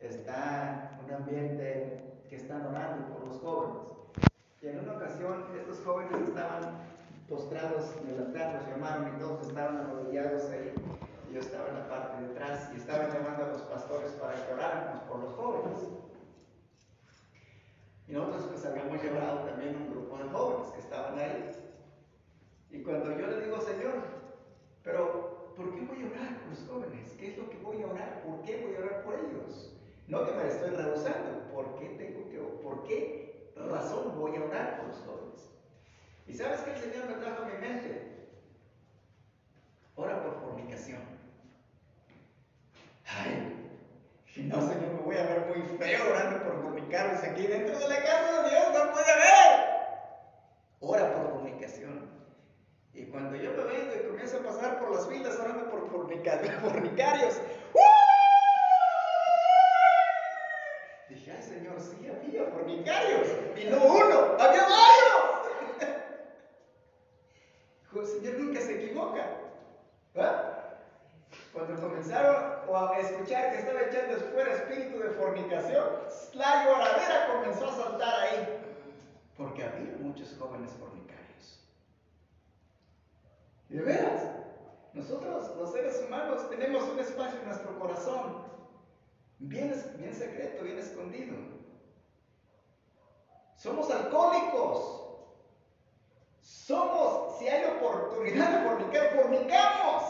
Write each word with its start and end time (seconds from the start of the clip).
está 0.00 0.98
un 1.04 1.12
ambiente 1.12 2.22
que 2.28 2.36
están 2.36 2.66
orando 2.66 3.14
por 3.14 3.26
los 3.26 3.40
jóvenes. 3.40 3.82
Y 4.62 4.68
en 4.68 4.80
una 4.80 4.94
ocasión 4.94 5.46
estos 5.56 5.84
jóvenes 5.84 6.28
estaban 6.28 6.78
postrados 7.28 7.94
en 8.02 8.14
el 8.14 8.26
altar, 8.26 8.54
los 8.54 8.68
llamaron 8.68 9.14
y 9.14 9.18
todos 9.18 9.46
estaban 9.46 9.76
arrodillados 9.78 10.50
ahí. 10.50 10.74
Y 11.30 11.34
yo 11.34 11.40
estaba 11.40 11.68
en 11.68 11.74
la 11.74 11.88
parte 11.88 12.22
de 12.22 12.30
atrás 12.30 12.70
y 12.74 12.78
estaban 12.78 13.12
llamando 13.12 13.44
a 13.44 13.48
los 13.48 13.62
pastores 13.62 14.12
para 14.12 14.34
que 14.34 14.52
oráramos 14.52 15.02
por 15.02 15.20
los 15.20 15.34
jóvenes. 15.34 15.78
Y 18.08 18.12
nosotros 18.12 18.46
pues 18.50 18.64
habíamos 18.64 19.02
llevado 19.02 19.40
también 19.40 19.76
un 19.76 19.90
grupo 19.90 20.16
de 20.16 20.24
jóvenes 20.30 20.72
que 20.72 20.80
estaban 20.80 21.18
ahí. 21.18 21.50
Y 22.70 22.82
cuando 22.82 23.18
yo 23.18 23.26
le 23.26 23.40
digo, 23.44 23.60
Señor, 23.60 23.94
pero 24.82 25.52
¿por 25.56 25.74
qué 25.74 25.80
voy 25.82 26.02
a 26.02 26.06
orar 26.06 26.38
por 26.40 26.48
los 26.50 26.68
jóvenes? 26.68 27.12
¿Qué 27.18 27.32
es 27.32 27.38
lo 27.38 27.50
que 27.50 27.58
voy 27.58 27.82
a 27.82 27.86
orar? 27.86 28.22
¿Por 28.22 28.42
qué 28.42 28.62
voy 28.64 28.74
a 28.74 28.86
orar 28.86 29.04
por 29.04 29.14
ellos? 29.14 29.77
No 30.08 30.24
que 30.24 30.32
me 30.32 30.48
estoy 30.48 30.70
rehusando. 30.70 31.52
¿Por 31.52 31.78
qué 31.78 31.86
tengo 31.90 32.28
que 32.30 32.38
¿Por 32.62 32.82
qué 32.84 33.52
razón 33.70 34.18
voy 34.18 34.36
a 34.36 34.44
orar 34.44 34.78
por 34.78 34.88
los 34.88 34.98
jóvenes? 34.98 35.50
Y 36.26 36.34
sabes 36.34 36.60
que 36.60 36.72
el 36.72 36.78
Señor 36.78 37.06
me 37.06 37.14
trajo 37.14 37.42
a 37.42 37.46
mi 37.46 37.58
mente. 37.58 38.08
Ora 39.96 40.22
por 40.22 40.40
fornicación. 40.40 41.00
Ay, 43.06 43.58
no, 44.36 44.60
Señor, 44.60 44.92
me 44.94 45.00
voy 45.00 45.16
a 45.16 45.24
ver 45.24 45.46
muy 45.46 45.62
feo 45.78 46.10
orando 46.10 46.44
por 46.44 46.62
fornicarlos 46.62 47.24
aquí 47.24 47.46
dentro 47.46 47.78
de 47.78 47.88
la 47.88 48.02
casa 48.02 48.42
de 48.42 48.50
Dios, 48.50 48.66
no 48.72 48.92
puede 48.92 49.16
ver. 49.16 49.68
Ora 50.80 51.12
por 51.14 51.32
fornicación. 51.32 52.10
Y 52.94 53.06
cuando 53.06 53.36
yo 53.36 53.50
me 53.52 53.64
vengo 53.64 53.94
y 53.94 54.06
comienzo 54.06 54.38
a 54.38 54.42
pasar 54.42 54.78
por 54.78 54.94
las 54.94 55.08
filas 55.08 55.38
orando 55.38 55.70
por 55.70 55.90
fornicarios, 55.90 57.40
¡uh! 57.74 57.78
dije, 61.08 61.32
ay 61.32 61.42
Señor, 61.42 61.80
sí 61.80 62.08
había 62.08 62.44
fornicarios. 62.44 63.28
Y 63.56 63.64
no 63.64 63.84
uno, 63.84 64.36
había 64.38 64.62
varios. 64.62 65.08
el 67.96 68.06
Señor 68.06 68.34
nunca 68.38 68.60
se 68.60 68.84
equivoca. 68.84 69.26
Cuando 71.52 71.80
comenzaron 71.80 72.36
a 72.74 72.98
escuchar 73.00 73.52
que 73.52 73.58
estaba 73.58 73.82
echando 73.82 74.16
fuera 74.32 74.54
espíritu 74.54 74.98
de 75.00 75.10
la 76.34 76.64
lloradera 76.64 77.28
comenzó 77.32 77.68
a 77.68 77.72
saltar 77.72 78.14
ahí. 78.20 78.48
Porque 79.36 79.64
había 79.64 79.96
muchos 80.00 80.34
jóvenes 80.38 80.70
fornicarios. 80.72 81.60
De 83.68 83.82
veras, 83.82 84.22
nosotros 84.94 85.56
los 85.56 85.72
seres 85.72 86.02
humanos 86.06 86.48
tenemos 86.48 86.82
un 86.84 86.98
espacio 86.98 87.38
en 87.40 87.46
nuestro 87.46 87.78
corazón, 87.78 88.42
bien, 89.38 89.72
bien 89.98 90.14
secreto, 90.14 90.64
bien 90.64 90.78
escondido. 90.78 91.36
Somos 93.56 93.90
alcohólicos. 93.90 95.04
Somos, 96.40 97.38
si 97.38 97.48
hay 97.48 97.64
oportunidad 97.64 98.50
de 98.50 98.68
fornicar, 98.68 99.16
fornicamos. 99.16 100.02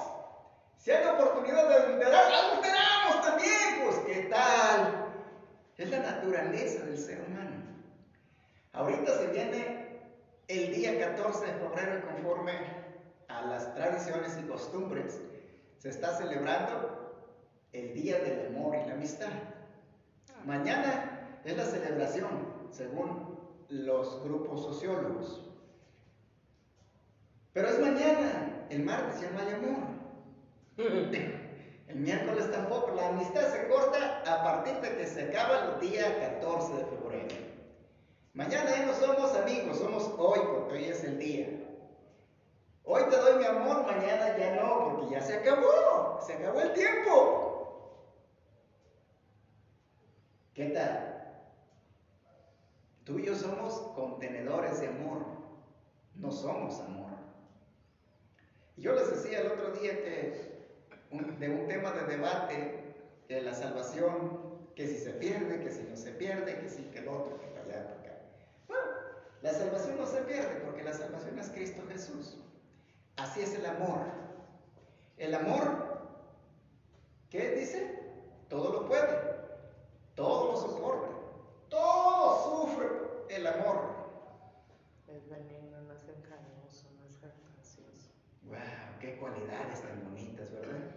Si 0.77 0.91
hay 0.91 1.05
oportunidad 1.07 1.69
de 1.69 1.75
adulterar, 1.75 2.33
adulteramos 2.33 3.21
también. 3.23 3.85
Pues, 3.85 3.99
¿qué 4.07 4.23
tal? 4.31 4.68
Es 5.79 5.91
la 5.91 6.01
naturaleza 6.01 6.85
del 6.85 6.99
ser 6.99 7.21
humano. 7.21 7.63
Ahorita 8.73 9.17
se 9.17 9.29
viene 9.29 10.01
el 10.49 10.75
día 10.75 10.99
14 10.99 11.47
de 11.47 11.53
febrero 11.53 11.99
y 11.99 12.15
conforme 12.15 12.53
a 13.29 13.43
las 13.43 13.75
tradiciones 13.75 14.37
y 14.43 14.49
costumbres, 14.49 15.21
se 15.79 15.91
está 15.91 16.17
celebrando 16.17 17.33
el 17.73 17.95
Día 17.95 18.19
del 18.19 18.49
Amor 18.49 18.75
y 18.75 18.89
la 18.89 18.95
Amistad. 18.95 19.29
Mañana 20.45 21.41
es 21.45 21.57
la 21.57 21.65
celebración, 21.65 22.29
según 22.71 23.39
los 23.69 24.25
grupos 24.25 24.63
sociólogos. 24.63 25.45
Pero 27.53 27.69
es 27.69 27.79
mañana, 27.79 28.67
el 28.71 28.83
martes 28.83 29.21
ya 29.21 29.31
no 29.31 29.39
hay 29.39 29.55
amor. 29.55 31.39
El 31.89 32.01
miércoles 32.01 32.51
tampoco, 32.53 32.95
la 32.95 33.09
amistad 33.09 33.51
se 33.51 33.67
corta 33.67 34.23
a 34.27 34.45
partir 34.45 34.79
de 34.81 34.97
que 34.99 35.07
se 35.07 35.23
acaba 35.23 35.75
el 35.75 35.81
día 35.81 36.39
14 36.39 36.75
de 36.75 36.85
febrero. 36.85 37.37
Mañana 38.35 38.71
ya 38.71 38.87
no 38.87 38.95
somos 38.95 39.35
amigos, 39.35 39.79
somos 39.79 40.15
hoy, 40.19 40.39
porque 40.53 40.75
hoy 40.75 40.85
es 40.85 41.03
el 41.03 41.19
día. 41.19 41.49
Hoy 42.85 43.03
te 43.09 43.17
doy 43.17 43.39
mi 43.39 43.45
amor, 43.47 43.87
mañana 43.87 44.37
ya 44.37 44.57
no, 44.57 44.97
porque 44.97 45.15
ya 45.15 45.23
se 45.23 45.39
acabó, 45.39 46.21
se 46.25 46.35
acabó 46.35 46.61
el 46.61 46.75
tiempo. 46.75 47.49
¿Qué 50.53 50.67
tal? 50.67 51.43
Tú 53.05 53.19
y 53.19 53.25
yo 53.25 53.35
somos 53.35 53.75
contenedores 53.95 54.81
de 54.81 54.89
amor, 54.89 55.25
no 56.17 56.31
somos 56.31 56.79
amor. 56.81 57.13
Yo 58.77 58.93
les 58.93 59.11
decía 59.11 59.41
el 59.41 59.53
otro 59.53 59.71
día 59.73 59.93
que 59.93 60.59
de 61.11 61.49
un 61.49 61.67
tema 61.67 61.93
de 61.93 62.05
debate 62.19 62.95
de 63.29 63.43
la 63.43 63.55
salvación, 63.55 64.59
que 64.75 64.89
si 64.89 64.99
se 64.99 65.11
pierde, 65.11 65.61
que 65.61 65.71
si 65.71 65.85
no 65.85 65.97
se 65.97 66.11
pierde, 66.11 66.59
que 66.59 66.69
si 66.69 66.83
que 66.91 66.99
el 66.99 67.09
otro, 67.09 67.39
que 67.39 67.47
para 67.47 67.65
allá, 67.65 67.85
para 67.85 68.01
acá. 68.01 68.19
Bueno, 68.67 68.83
la 69.43 69.53
salvación 69.53 69.97
no 69.99 70.07
se 70.07 70.21
pierde 70.23 70.61
porque 70.65 70.83
la 70.83 70.93
salvación 70.93 71.39
es 71.39 71.49
Cristo 71.51 71.83
Jesús. 71.89 72.39
Así 73.17 73.41
es 73.41 73.55
el 73.55 73.67
amor. 73.67 74.01
El 75.17 75.35
amor, 75.35 76.01
¿qué 77.31 77.51
dice? 77.53 78.03
Todo 78.49 78.73
lo 78.73 78.89
puede, 78.89 79.19
todo 80.15 80.53
lo 80.53 80.57
soporta, 80.57 81.09
todo 81.69 82.67
sufre 82.67 82.89
el 83.29 83.47
amor. 83.47 83.97
Es 85.09 85.29
benigno, 85.29 85.81
no 85.83 85.93
es 85.93 86.03
engañoso, 86.03 86.89
no 86.99 87.05
es 87.05 87.19
jactancioso. 87.21 88.11
¡Wow! 88.43 88.59
¡Qué 89.01 89.17
cualidades 89.19 89.83
tan 89.83 90.05
bonitas, 90.05 90.53
¿verdad? 90.53 90.88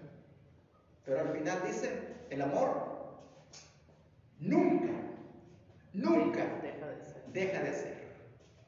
Pero 1.12 1.24
al 1.24 1.38
final 1.38 1.62
dice, 1.68 1.92
el 2.30 2.42
amor 2.42 2.70
nunca, 4.40 4.94
nunca 5.92 6.46
deja 6.62 6.88
de 6.88 7.04
ser. 7.04 7.24
Deja 7.34 7.60
de 7.60 7.74
ser. 7.74 7.98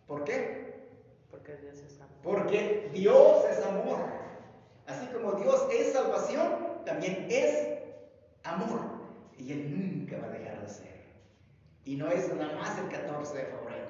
¿Por 0.05 0.25
qué? 0.25 0.89
Porque 1.31 1.55
Dios 1.55 1.77
es 1.77 2.01
amor. 2.01 2.17
Porque 2.21 2.89
Dios 2.93 3.45
es 3.49 3.65
amor. 3.65 3.99
Así 4.87 5.07
como 5.13 5.31
Dios 5.39 5.69
es 5.71 5.93
salvación, 5.93 6.83
también 6.83 7.27
es 7.29 7.79
amor. 8.43 8.81
Y 9.37 9.53
Él 9.53 10.01
nunca 10.01 10.17
va 10.19 10.27
a 10.27 10.37
dejar 10.37 10.63
de 10.63 10.67
ser. 10.67 11.01
Y 11.85 11.95
no 11.95 12.11
es 12.11 12.27
nada 12.35 12.57
más 12.57 12.77
el 12.77 12.89
14 12.89 13.37
de 13.37 13.45
febrero. 13.45 13.87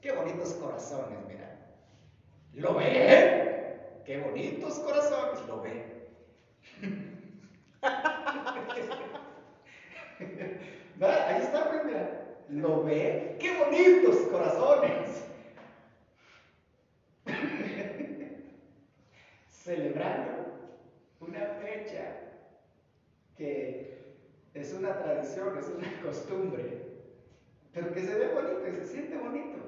Qué 0.00 0.10
bonitos 0.10 0.54
corazones, 0.54 1.20
mira. 1.28 1.56
¿Lo 2.54 2.74
ven? 2.74 4.02
Qué 4.04 4.18
bonitos 4.18 4.80
corazones. 4.80 5.46
Lo 5.46 5.62
ven. 5.62 6.02
Ahí 11.00 11.42
está, 11.42 11.68
pues, 11.68 11.84
mira. 11.84 12.44
¿Lo 12.48 12.84
ve? 12.84 13.36
¡Qué 13.40 13.58
bonitos 13.58 14.16
corazones! 14.30 15.24
Celebrando 19.48 20.46
una 21.20 21.46
fecha 21.60 22.16
que 23.36 24.02
es 24.54 24.72
una 24.74 24.98
tradición, 24.98 25.56
es 25.58 25.68
una 25.68 25.88
costumbre, 26.02 26.82
pero 27.72 27.92
que 27.92 28.02
se 28.02 28.14
ve 28.14 28.34
bonito 28.34 28.68
y 28.68 28.72
se 28.72 28.86
siente 28.86 29.16
bonito. 29.16 29.58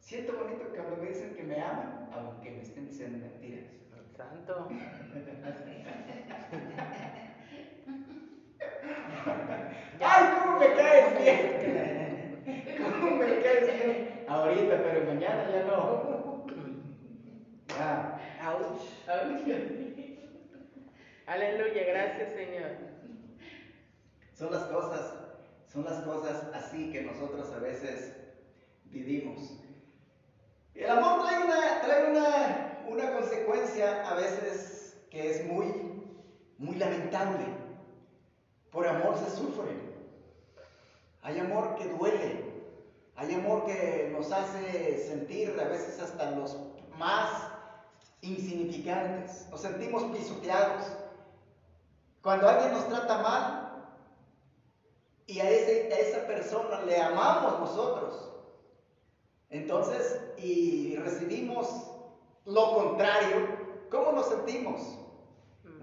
Siento 0.00 0.36
bonito 0.36 0.70
cuando 0.74 0.96
me 0.96 1.08
dicen 1.08 1.34
que 1.34 1.44
me 1.44 1.60
aman, 1.62 2.08
aunque 2.12 2.50
me 2.50 2.62
estén 2.62 2.88
diciendo 2.88 3.18
mentiras. 3.18 3.85
Santo. 4.16 4.68
¡Ay, 10.00 10.24
cómo 10.34 10.58
me 10.58 10.74
caes 10.74 11.18
bien! 11.18 12.42
¿Cómo 12.82 13.16
me 13.16 13.42
caes 13.42 13.66
bien? 13.66 14.24
Ahorita, 14.28 14.82
pero 14.82 15.06
mañana 15.06 15.50
ya 15.50 15.64
no. 15.64 16.44
Ah, 17.78 18.18
ouch. 18.42 18.80
Aleluya, 21.26 21.84
gracias 21.84 22.32
Señor. 22.32 22.70
Son 24.32 24.50
las 24.50 24.64
cosas, 24.64 25.12
son 25.72 25.84
las 25.84 26.00
cosas 26.02 26.50
así 26.54 26.90
que 26.92 27.02
nosotros 27.02 27.52
a 27.52 27.58
veces 27.58 28.16
vivimos. 28.84 29.60
El 30.74 30.90
amor 30.90 31.26
trae 31.26 31.44
una, 31.44 31.80
trae 31.80 32.10
una, 32.10 32.65
una 32.88 33.12
consecuencia 33.12 34.08
a 34.08 34.14
veces 34.14 34.96
que 35.10 35.30
es 35.30 35.46
muy, 35.46 35.66
muy 36.58 36.76
lamentable. 36.76 37.44
Por 38.70 38.86
amor 38.86 39.16
se 39.18 39.36
sufre. 39.36 39.72
Hay 41.22 41.38
amor 41.38 41.76
que 41.76 41.88
duele. 41.88 42.44
Hay 43.16 43.34
amor 43.34 43.64
que 43.64 44.10
nos 44.12 44.30
hace 44.30 45.06
sentir 45.08 45.58
a 45.58 45.64
veces 45.64 46.00
hasta 46.00 46.32
los 46.32 46.56
más 46.98 47.48
insignificantes. 48.20 49.46
Nos 49.50 49.60
sentimos 49.62 50.04
pisoteados. 50.16 50.84
Cuando 52.22 52.48
alguien 52.48 52.72
nos 52.72 52.88
trata 52.88 53.22
mal, 53.22 53.66
esa 55.26 56.26
persona 56.26 56.82
le 56.82 57.00
amamos 57.00 57.60
nosotros, 57.60 58.30
entonces, 59.50 60.20
y 60.38 60.96
recibimos 60.96 61.68
lo 62.46 62.74
contrario, 62.74 63.48
¿cómo 63.90 64.12
nos 64.12 64.28
sentimos? 64.28 64.98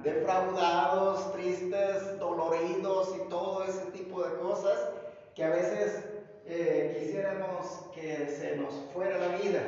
Defraudados, 0.01 1.33
tristes, 1.33 2.19
doloridos 2.19 3.13
y 3.17 3.29
todo 3.29 3.63
ese 3.65 3.85
tipo 3.91 4.23
de 4.23 4.37
cosas 4.39 4.89
que 5.35 5.43
a 5.43 5.49
veces 5.49 6.05
eh, 6.45 6.97
quisiéramos 6.99 7.65
que 7.93 8.27
se 8.27 8.55
nos 8.55 8.73
fuera 8.93 9.17
la 9.17 9.37
vida. 9.37 9.61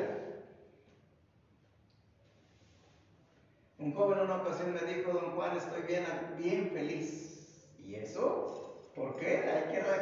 Un 3.78 3.92
joven 3.94 4.18
en 4.18 4.24
una 4.24 4.42
ocasión 4.42 4.72
me 4.72 4.80
dijo, 4.92 5.12
don 5.12 5.36
Juan, 5.36 5.56
estoy 5.56 5.82
bien, 5.82 6.04
bien 6.38 6.70
feliz. 6.70 7.72
¿Y 7.78 7.94
eso? 7.96 8.80
¿Por 8.94 9.16
qué? 9.16 9.42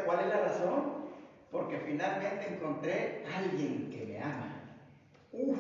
¿Cuál 0.07 0.21
es 0.21 0.27
la 0.29 0.41
razón? 0.43 1.05
Porque 1.51 1.79
finalmente 1.81 2.55
encontré 2.55 3.25
a 3.29 3.39
alguien 3.39 3.91
que 3.91 4.07
me 4.07 4.23
ama. 4.23 4.79
Uf, 5.33 5.59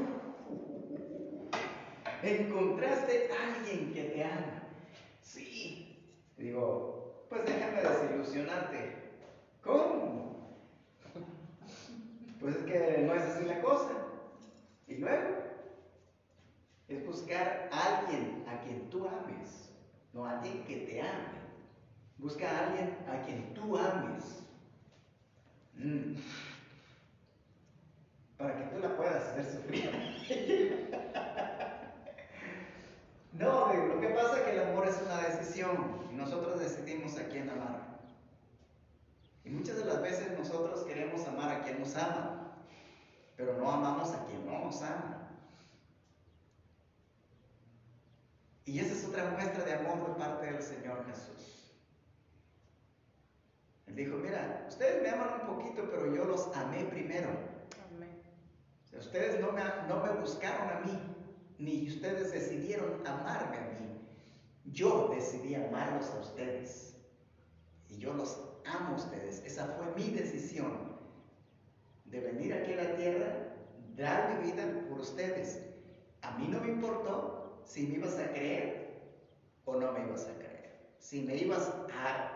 encontraste 2.26 3.30
a 3.32 3.54
alguien 3.54 3.92
que 3.92 4.04
te 4.04 4.24
ama. 4.24 4.62
Sí. 5.22 5.98
Digo, 6.36 7.26
pues 7.28 7.44
déjame 7.44 7.82
desilusionarte. 7.82 8.96
¿Cómo? 9.62 10.58
Pues 12.40 12.56
es 12.56 12.64
que 12.64 13.04
no 13.06 13.14
es 13.14 13.22
así 13.22 13.44
la 13.46 13.60
cosa. 13.60 13.90
Y 14.86 14.96
luego, 14.96 15.44
es 16.88 17.06
buscar 17.06 17.70
a 17.72 18.00
alguien 18.00 18.44
a 18.46 18.60
quien 18.60 18.90
tú 18.90 19.08
ames, 19.08 19.70
no 20.12 20.26
a 20.26 20.38
alguien 20.38 20.64
que 20.64 20.76
te 20.76 21.00
ame. 21.00 21.44
Busca 22.18 22.48
a 22.48 22.66
alguien 22.66 22.96
a 23.08 23.22
quien 23.24 23.54
tú 23.54 23.76
ames. 23.76 24.42
Mm. 25.74 26.16
Para 28.36 28.56
que 28.56 28.74
tú 28.74 28.80
la 28.80 28.96
puedas 28.96 29.24
hacer 29.24 29.44
sufrir. 29.44 30.90
no, 33.34 33.72
lo 33.74 34.00
que 34.00 34.08
pasa 34.08 34.38
es 34.38 34.42
que 34.44 34.50
el 34.52 34.68
amor 34.68 34.86
es 34.86 35.00
una 35.02 35.18
decisión 35.18 36.06
y 36.10 36.14
nosotros 36.14 36.60
decidimos 36.60 37.18
a 37.18 37.28
quién 37.28 37.50
amar. 37.50 37.98
Y 39.44 39.50
muchas 39.50 39.76
de 39.76 39.84
las 39.84 40.00
veces 40.00 40.38
nosotros 40.38 40.84
queremos 40.84 41.26
amar 41.26 41.50
a 41.50 41.62
quien 41.62 41.80
nos 41.80 41.96
ama, 41.96 42.52
pero 43.36 43.58
no 43.58 43.70
amamos 43.70 44.10
a 44.12 44.24
quien 44.24 44.46
no 44.46 44.64
nos 44.64 44.80
ama. 44.82 45.28
Y 48.64 48.78
esa 48.78 48.94
es 48.94 49.04
otra 49.04 49.30
muestra 49.30 49.64
de 49.64 49.74
amor 49.74 50.08
de 50.08 50.14
parte 50.14 50.46
del 50.46 50.62
Señor 50.62 51.04
Jesús. 51.06 51.72
Él 53.86 53.96
dijo, 53.96 54.16
mira, 54.16 54.64
ustedes 54.68 55.02
me 55.02 55.10
aman 55.10 55.40
un 55.42 55.56
poquito, 55.56 55.88
pero 55.90 56.14
yo 56.14 56.24
los 56.24 56.56
amé 56.56 56.84
primero. 56.84 57.28
Amén. 57.94 58.22
ustedes 58.98 59.40
no 59.40 59.52
me, 59.52 59.62
no 59.88 60.02
me 60.02 60.20
buscaron 60.20 60.68
a 60.70 60.80
mí, 60.80 61.13
ni 61.58 61.88
ustedes 61.88 62.32
decidieron 62.32 63.06
amarme 63.06 63.56
a 63.56 63.70
mí. 63.80 64.00
Yo 64.72 65.08
decidí 65.14 65.54
amarlos 65.54 66.10
a 66.10 66.20
ustedes. 66.20 66.96
Y 67.88 67.98
yo 67.98 68.12
los 68.12 68.40
amo 68.64 68.94
a 68.94 68.96
ustedes. 68.96 69.42
Esa 69.44 69.66
fue 69.66 69.86
mi 69.94 70.10
decisión 70.10 70.94
de 72.06 72.20
venir 72.20 72.54
aquí 72.54 72.72
a 72.72 72.76
la 72.76 72.96
tierra, 72.96 73.56
dar 73.96 74.34
mi 74.34 74.50
vida 74.50 74.64
por 74.88 75.00
ustedes. 75.00 75.60
A 76.22 76.32
mí 76.38 76.48
no 76.48 76.60
me 76.60 76.68
importó 76.68 77.62
si 77.64 77.86
me 77.86 77.96
ibas 77.96 78.18
a 78.18 78.30
creer 78.30 79.02
o 79.64 79.76
no 79.76 79.92
me 79.92 80.04
ibas 80.04 80.26
a 80.26 80.34
creer. 80.34 80.94
Si 80.98 81.22
me 81.22 81.36
ibas 81.36 81.70
a 81.92 82.34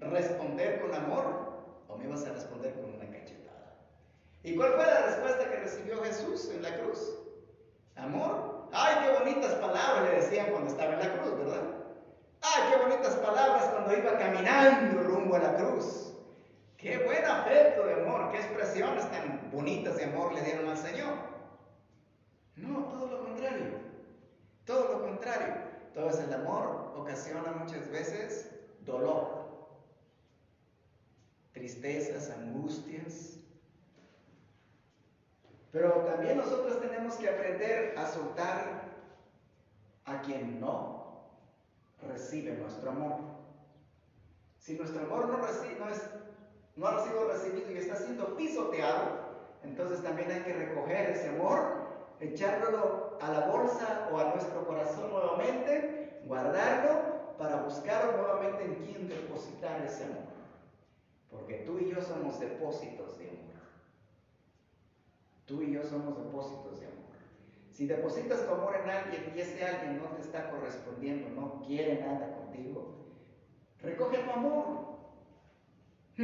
responder 0.00 0.80
con 0.80 0.94
amor 0.94 1.52
o 1.88 1.96
me 1.96 2.04
ibas 2.04 2.24
a 2.24 2.32
responder 2.32 2.74
con 2.74 2.86
una 2.94 3.06
cachetada. 3.06 3.76
¿Y 4.42 4.56
cuál 4.56 4.72
fue 4.72 4.86
la 4.86 5.06
respuesta 5.06 5.50
que 5.50 5.56
recibió 5.56 6.02
Jesús 6.02 6.50
en 6.54 6.62
la 6.62 6.80
cruz? 6.80 7.21
Amor. 7.96 8.68
Ay, 8.72 8.96
qué 9.02 9.18
bonitas 9.18 9.54
palabras 9.54 10.04
le 10.04 10.16
decían 10.16 10.46
cuando 10.50 10.70
estaba 10.70 10.94
en 10.94 11.00
la 11.00 11.12
cruz, 11.12 11.38
¿verdad? 11.38 11.62
Ay, 12.40 12.62
qué 12.70 12.76
bonitas 12.76 13.14
palabras 13.16 13.64
cuando 13.64 13.96
iba 13.96 14.18
caminando 14.18 15.02
rumbo 15.02 15.36
a 15.36 15.40
la 15.40 15.56
cruz. 15.56 16.14
Qué 16.76 16.98
buen 17.04 17.24
afecto 17.24 17.84
de 17.84 18.02
amor, 18.02 18.32
qué 18.32 18.38
expresiones 18.38 19.08
tan 19.10 19.50
bonitas 19.52 19.96
de 19.96 20.04
amor 20.04 20.32
le 20.32 20.42
dieron 20.42 20.68
al 20.68 20.76
Señor. 20.76 21.14
No, 22.56 22.84
todo 22.86 23.06
lo 23.06 23.24
contrario. 23.24 23.74
Todo 24.64 24.92
lo 24.92 25.02
contrario. 25.02 25.54
Entonces 25.88 26.24
el 26.26 26.34
amor 26.34 26.94
ocasiona 26.96 27.52
muchas 27.52 27.88
veces 27.90 28.50
dolor, 28.80 29.42
tristezas, 31.52 32.30
angustias. 32.30 33.38
Pero 35.72 35.90
también 36.02 36.36
nosotros 36.36 36.80
tenemos 36.80 37.16
que 37.16 37.30
aprender 37.30 37.94
a 37.96 38.06
soltar 38.06 38.82
a 40.04 40.20
quien 40.20 40.60
no 40.60 41.22
recibe 42.06 42.52
nuestro 42.52 42.90
amor. 42.90 43.16
Si 44.58 44.74
nuestro 44.74 45.00
amor 45.00 45.28
no, 45.28 45.38
no, 45.38 45.48
es, 45.48 46.02
no 46.76 46.86
ha 46.86 47.04
sido 47.04 47.28
recibido 47.28 47.70
y 47.72 47.78
está 47.78 47.96
siendo 47.96 48.36
pisoteado, 48.36 49.32
entonces 49.62 50.02
también 50.02 50.30
hay 50.30 50.42
que 50.42 50.52
recoger 50.52 51.10
ese 51.10 51.30
amor, 51.30 51.62
echarlo 52.20 53.18
a 53.20 53.30
la 53.30 53.46
bolsa 53.46 54.08
o 54.12 54.18
a 54.18 54.24
nuestro 54.34 54.66
corazón 54.66 55.10
nuevamente, 55.10 56.20
guardarlo 56.26 57.36
para 57.38 57.62
buscar 57.62 58.14
nuevamente 58.14 58.64
en 58.64 58.74
quién 58.84 59.08
depositar 59.08 59.80
ese 59.82 60.04
amor. 60.04 60.32
Porque 61.30 61.54
tú 61.66 61.78
y 61.78 61.90
yo 61.90 62.02
somos 62.02 62.38
depósitos 62.38 63.18
de 63.18 63.30
amor. 63.30 63.51
Tú 65.52 65.60
y 65.60 65.70
yo 65.70 65.84
somos 65.84 66.16
depósitos 66.16 66.80
de 66.80 66.86
amor. 66.86 67.12
Si 67.70 67.86
depositas 67.86 68.46
tu 68.46 68.54
amor 68.54 68.74
en 68.74 68.88
alguien 68.88 69.34
y 69.36 69.40
ese 69.40 69.62
alguien 69.62 69.98
no 69.98 70.04
te 70.16 70.22
está 70.22 70.50
correspondiendo, 70.50 71.28
no 71.28 71.62
quiere 71.66 72.00
nada 72.00 72.38
contigo, 72.38 72.96
recoge 73.82 74.16
tu 74.16 74.30
amor. 74.30 74.96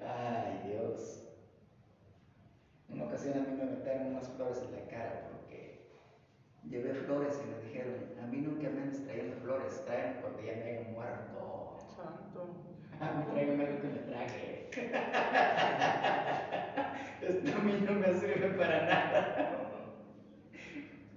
Ay, 0.00 0.62
Dios. 0.66 1.28
Una 2.88 3.04
ocasión 3.04 3.38
a 3.38 3.42
mí 3.48 3.56
me 3.56 3.66
metieron 3.66 4.08
unas 4.08 4.26
flores 4.30 4.60
en 4.60 4.72
la 4.72 4.88
cara 4.88 5.28
porque 5.30 5.92
llevé 6.68 6.92
flores 6.92 7.40
y 7.40 7.50
me 7.50 7.60
dijeron, 7.68 7.94
a 8.20 8.26
mí 8.26 8.38
nunca 8.38 8.68
me 8.68 8.82
han 8.82 9.04
traído 9.04 9.36
flores, 9.42 9.84
traen 9.84 10.20
cuando 10.22 10.42
ya 10.42 10.56
me 10.56 10.64
hayan 10.64 10.92
muerto. 10.92 11.78
Santo. 11.94 12.48
A 13.00 13.12
mí 13.12 13.26
tráigame 13.30 13.64
algo 13.64 13.80
que 13.80 13.86
me 13.86 13.98
trague. 13.98 14.70
Esto 17.20 17.56
a 17.56 17.60
mí 17.60 17.84
no 17.84 17.92
me 17.92 18.14
sirve 18.14 18.48
para 18.56 18.86
nada. 18.86 19.64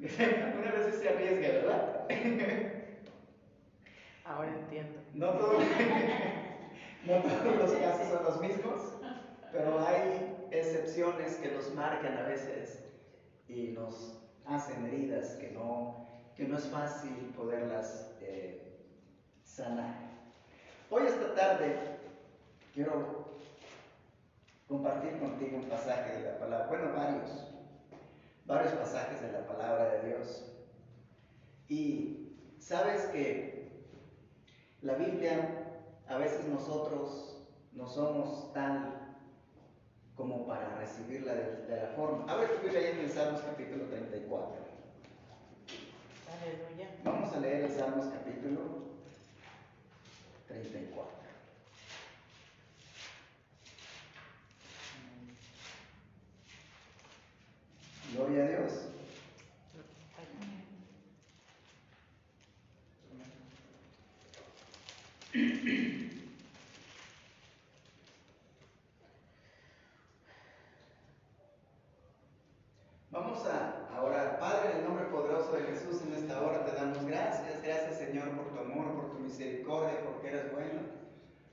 Una 0.59 0.71
vez 0.71 0.95
se 0.95 1.09
arriesga, 1.09 1.47
¿verdad? 1.47 2.07
Ahora 4.25 4.49
entiendo. 4.49 4.99
No, 5.13 5.29
todo, 5.33 5.59
no 7.05 7.21
todos 7.21 7.55
los 7.55 7.71
casos 7.73 8.07
son 8.07 8.23
los 8.23 8.41
mismos, 8.41 8.81
pero 9.51 9.85
hay 9.85 10.47
excepciones 10.49 11.35
que 11.35 11.51
nos 11.51 11.71
marcan 11.75 12.17
a 12.17 12.23
veces 12.23 12.83
y 13.47 13.73
nos 13.73 14.17
hacen 14.47 14.87
heridas 14.87 15.35
que 15.35 15.51
no, 15.51 16.07
que 16.35 16.45
no 16.45 16.57
es 16.57 16.65
fácil 16.65 17.31
poderlas 17.37 18.15
eh, 18.21 18.79
sanar. 19.43 19.93
Hoy 20.89 21.03
esta 21.05 21.35
tarde 21.35 21.75
quiero 22.73 23.35
compartir 24.67 25.19
contigo 25.19 25.57
un 25.57 25.69
pasaje 25.69 26.17
de 26.17 26.23
la 26.23 26.39
palabra, 26.39 26.67
bueno, 26.69 26.93
varios, 26.95 27.50
varios 28.51 28.73
pasajes 28.73 29.21
de 29.21 29.31
la 29.31 29.47
palabra 29.47 29.89
de 29.93 30.09
Dios. 30.09 30.43
Y 31.69 32.35
sabes 32.59 33.03
que 33.05 33.71
la 34.81 34.95
Biblia, 34.95 35.79
a 36.07 36.17
veces 36.17 36.45
nosotros 36.47 37.37
no 37.71 37.87
somos 37.87 38.51
tan 38.51 39.15
como 40.15 40.45
para 40.45 40.75
recibirla 40.75 41.33
de, 41.33 41.81
la 41.81 41.87
forma. 41.95 42.31
A 42.31 42.35
ver, 42.35 42.51
estoy 42.51 42.71
leyendo 42.71 43.03
el 43.03 43.09
Salmos 43.09 43.41
capítulo 43.41 43.85
34. 43.85 44.55
Aleluya. 46.41 46.89
Vamos 47.05 47.33
a 47.33 47.39
leer 47.39 47.63
el 47.63 47.71
Salmos 47.71 48.07
capítulo 48.07 48.59
34. 50.47 51.21
Gloria 58.13 58.43
a 58.43 58.47
Dios. 58.47 58.73
Vamos 73.11 73.45
a, 73.45 74.01
orar. 74.01 74.39
Padre, 74.39 74.71
en 74.71 74.77
el 74.79 74.83
nombre 74.83 75.05
poderoso 75.05 75.53
de 75.53 75.63
Jesús, 75.63 76.01
en 76.01 76.13
esta 76.13 76.41
hora 76.41 76.65
te 76.65 76.73
damos 76.73 77.05
gracias. 77.05 77.63
Gracias, 77.63 77.97
Señor, 77.97 78.31
por 78.31 78.49
tu 78.53 78.59
amor, 78.59 78.93
por 78.93 79.11
tu 79.11 79.19
misericordia, 79.19 80.03
porque 80.03 80.27
eres 80.27 80.51
bueno. 80.51 80.81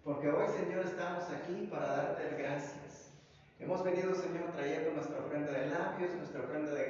Porque 0.03 0.29
hoy, 0.29 0.49
Señor, 0.49 0.85
estamos 0.85 1.25
aquí 1.31 1.69
para 1.71 1.87
darte 1.87 2.37
gracias. 2.37 3.13
Hemos 3.61 3.83
venido, 3.83 4.15
Señor, 4.15 4.53
trayendo 4.53 4.93
nuestra 4.93 5.19
ofrenda 5.19 5.53
de 5.53 5.67
labios, 5.67 6.15
nuestra 6.15 6.41
ofrenda 6.43 6.73
de, 6.73 6.87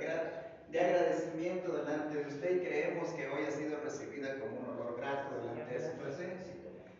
de 0.70 0.80
agradecimiento 0.80 1.72
delante 1.72 2.18
de 2.18 2.28
usted 2.28 2.56
y 2.56 2.66
creemos 2.66 3.08
que 3.10 3.26
hoy 3.26 3.44
ha 3.48 3.50
sido 3.50 3.80
recibida 3.80 4.38
como 4.38 4.60
un 4.60 4.66
olor 4.76 4.96
grato 4.98 5.34
delante 5.34 5.78
de 5.78 5.90
su 5.90 5.96
presencia. 5.96 6.54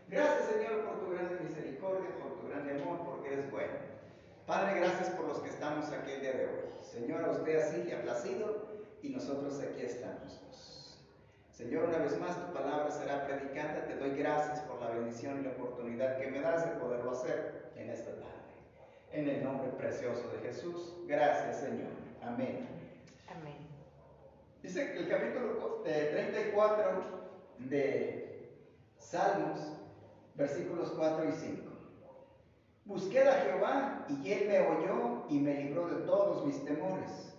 Gracias, 0.08 0.48
Señor, 0.48 0.84
por 0.86 1.00
tu 1.00 1.10
grande 1.12 1.36
misericordia, 1.44 2.08
por 2.18 2.40
tu 2.40 2.48
grande 2.48 2.80
amor, 2.80 3.04
porque 3.04 3.34
eres 3.34 3.50
bueno. 3.50 3.74
Padre, 4.46 4.80
gracias 4.80 5.10
por 5.10 5.28
los 5.28 5.38
que 5.40 5.50
estamos 5.50 5.90
aquí 5.90 6.12
el 6.12 6.20
día 6.22 6.32
de 6.32 6.46
hoy. 6.46 6.68
Señor, 6.82 7.24
a 7.24 7.32
usted 7.32 7.60
así 7.60 7.84
le 7.84 7.94
ha 7.94 8.02
placido 8.02 8.68
y 9.02 9.10
nosotros 9.10 9.60
aquí 9.60 9.82
estamos. 9.82 10.96
Señor, 11.50 11.90
una 11.90 11.98
vez 11.98 12.18
más 12.18 12.46
tu 12.46 12.54
palabra 12.54 12.90
será 12.90 13.26
predicada. 13.26 13.84
Te 13.84 13.96
doy 13.96 14.16
gracias 14.16 14.60
por 14.60 14.80
la 14.80 14.90
bendición 14.90 15.40
y 15.40 15.44
la 15.44 15.50
oportunidad 15.50 16.18
que 16.18 16.28
me 16.28 16.40
das 16.40 16.64
de 16.64 16.80
poderlo 16.80 17.10
hacer 17.10 17.70
en 17.76 17.90
esta 17.90 18.12
tarde. 18.12 18.38
En 19.12 19.28
el 19.28 19.42
nombre 19.42 19.70
precioso 19.72 20.28
de 20.30 20.38
Jesús. 20.38 20.94
Gracias, 21.06 21.60
Señor. 21.60 21.90
Amén. 22.22 22.68
Amén. 23.28 23.56
Dice 24.62 24.96
el 24.98 25.08
capítulo 25.08 25.82
34 25.82 27.02
de 27.58 28.50
Salmos, 28.98 29.60
versículos 30.34 30.92
4 30.96 31.28
y 31.28 31.32
5. 31.32 31.62
Busqué 32.84 33.20
a 33.20 33.32
Jehová 33.32 34.06
y 34.08 34.32
él 34.32 34.48
me 34.48 34.60
oyó 34.60 35.24
y 35.28 35.38
me 35.38 35.54
libró 35.54 35.88
de 35.88 36.06
todos 36.06 36.37
mis 36.48 36.64
temores. 36.64 37.34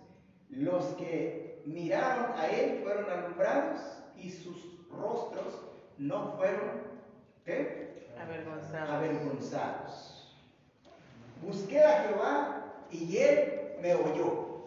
Los 0.48 0.84
que 0.96 1.62
miraron 1.66 2.38
a 2.38 2.46
él 2.48 2.80
fueron 2.82 3.10
alumbrados 3.10 3.80
y 4.16 4.30
sus 4.30 4.88
rostros 4.90 5.60
no 5.98 6.36
fueron 6.36 6.82
¿qué? 7.44 8.08
Avergonzados. 8.20 8.90
avergonzados. 8.90 10.36
Busqué 11.42 11.82
a 11.82 12.02
Jehová 12.02 12.86
y 12.90 13.16
él 13.16 13.76
me 13.80 13.94
oyó 13.94 14.64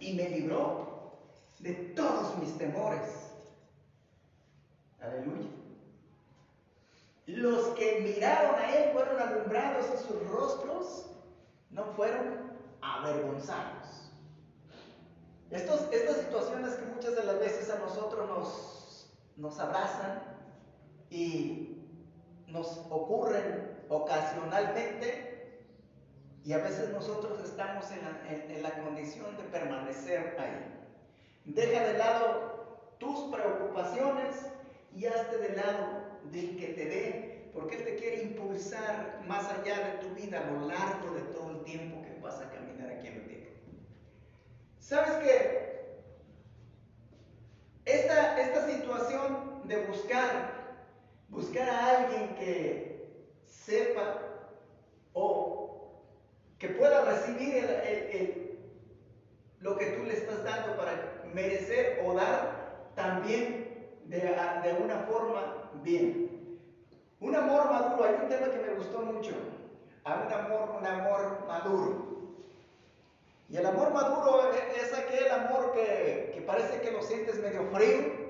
y 0.00 0.14
me 0.14 0.28
libró 0.30 1.18
de 1.58 1.72
todos 1.72 2.38
mis 2.38 2.56
temores. 2.56 3.32
Aleluya. 5.00 5.57
Los 7.28 7.74
que 7.74 8.00
miraron 8.00 8.58
a 8.58 8.74
él 8.74 8.90
fueron 8.94 9.20
alumbrados 9.20 9.84
y 9.94 9.98
sus 9.98 10.26
rostros 10.30 11.10
no 11.68 11.84
fueron 11.92 12.58
avergonzados. 12.80 14.10
Estas 15.50 15.90
situaciones 16.20 16.72
que 16.76 16.86
muchas 16.86 17.16
de 17.16 17.24
las 17.24 17.38
veces 17.38 17.68
a 17.68 17.80
nosotros 17.80 18.26
nos, 18.30 19.14
nos 19.36 19.60
abrazan 19.60 20.22
y 21.10 21.82
nos 22.46 22.78
ocurren 22.88 23.78
ocasionalmente 23.90 25.66
y 26.44 26.54
a 26.54 26.58
veces 26.58 26.88
nosotros 26.88 27.44
estamos 27.44 27.90
en 27.90 28.04
la, 28.04 28.54
en 28.54 28.62
la 28.62 28.82
condición 28.82 29.36
de 29.36 29.42
permanecer 29.42 30.34
ahí. 30.40 30.74
Deja 31.44 31.88
de 31.88 31.98
lado 31.98 32.94
tus 32.98 33.30
preocupaciones 33.30 34.46
y 34.94 35.04
hazte 35.04 35.36
de 35.36 35.56
lado 35.56 36.07
del 36.32 36.56
que 36.56 36.68
te 36.68 36.84
dé, 36.84 37.50
porque 37.52 37.76
Él 37.76 37.84
te 37.84 37.96
quiere 37.96 38.22
impulsar 38.22 39.22
más 39.26 39.50
allá 39.50 39.78
de 39.78 40.06
tu 40.06 40.14
vida 40.14 40.40
a 40.40 40.50
lo 40.50 40.68
largo 40.68 41.14
de 41.14 41.20
todo 41.32 41.50
el 41.50 41.64
tiempo 41.64 42.02
que 42.02 42.20
vas 42.20 42.40
a 42.40 42.50
caminar 42.50 42.90
aquí 42.90 43.08
en 43.08 43.20
la 43.20 43.26
tierra. 43.26 43.50
¿Sabes 44.78 45.12
qué? 45.24 45.68
Esta, 47.84 48.38
esta 48.40 48.66
situación 48.68 49.62
de 49.64 49.86
buscar, 49.86 50.76
buscar 51.28 51.68
a 51.68 51.96
alguien 51.96 52.34
que 52.36 53.24
sepa 53.46 54.20
o 55.14 56.02
que 56.58 56.68
pueda 56.68 57.04
recibir 57.04 57.66
lo 59.60 59.76
que 59.76 59.86
tú 59.86 60.04
le 60.04 60.14
estás 60.14 60.44
dando 60.44 60.76
para 60.76 61.22
merecer 61.32 62.02
o 62.04 62.14
dar 62.14 62.92
también 62.94 63.68
de, 64.06 64.20
de 64.20 64.82
una 64.82 64.98
forma 65.00 65.57
bien. 65.82 66.58
Un 67.20 67.34
amor 67.34 67.70
maduro, 67.70 68.04
hay 68.04 68.14
un 68.22 68.28
tema 68.28 68.50
que 68.50 68.58
me 68.58 68.74
gustó 68.74 69.00
mucho. 69.00 69.32
Hay 70.04 70.26
un 70.26 70.32
amor, 70.32 70.76
un 70.78 70.86
amor 70.86 71.44
maduro. 71.46 72.08
Y 73.48 73.56
el 73.56 73.66
amor 73.66 73.92
maduro 73.92 74.52
es 74.52 74.92
aquel 74.92 75.30
amor 75.30 75.72
que, 75.72 76.32
que 76.34 76.42
parece 76.42 76.80
que 76.80 76.90
lo 76.90 77.02
sientes 77.02 77.38
medio 77.38 77.64
frío, 77.72 78.28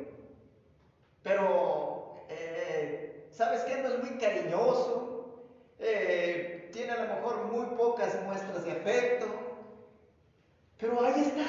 pero 1.25 2.15
eh, 2.29 3.27
sabes 3.33 3.63
que 3.63 3.83
no 3.83 3.89
es 3.89 3.99
muy 3.99 4.19
cariñoso, 4.19 5.43
eh, 5.81 6.71
tiene 6.73 6.93
a 6.93 7.05
lo 7.05 7.15
mejor 7.15 7.45
muy 7.47 7.67
pocas 7.77 8.23
muestras 8.25 8.65
de 8.65 8.73
afecto, 8.73 9.27
pero 10.79 11.05
ahí 11.05 11.21
está, 11.23 11.47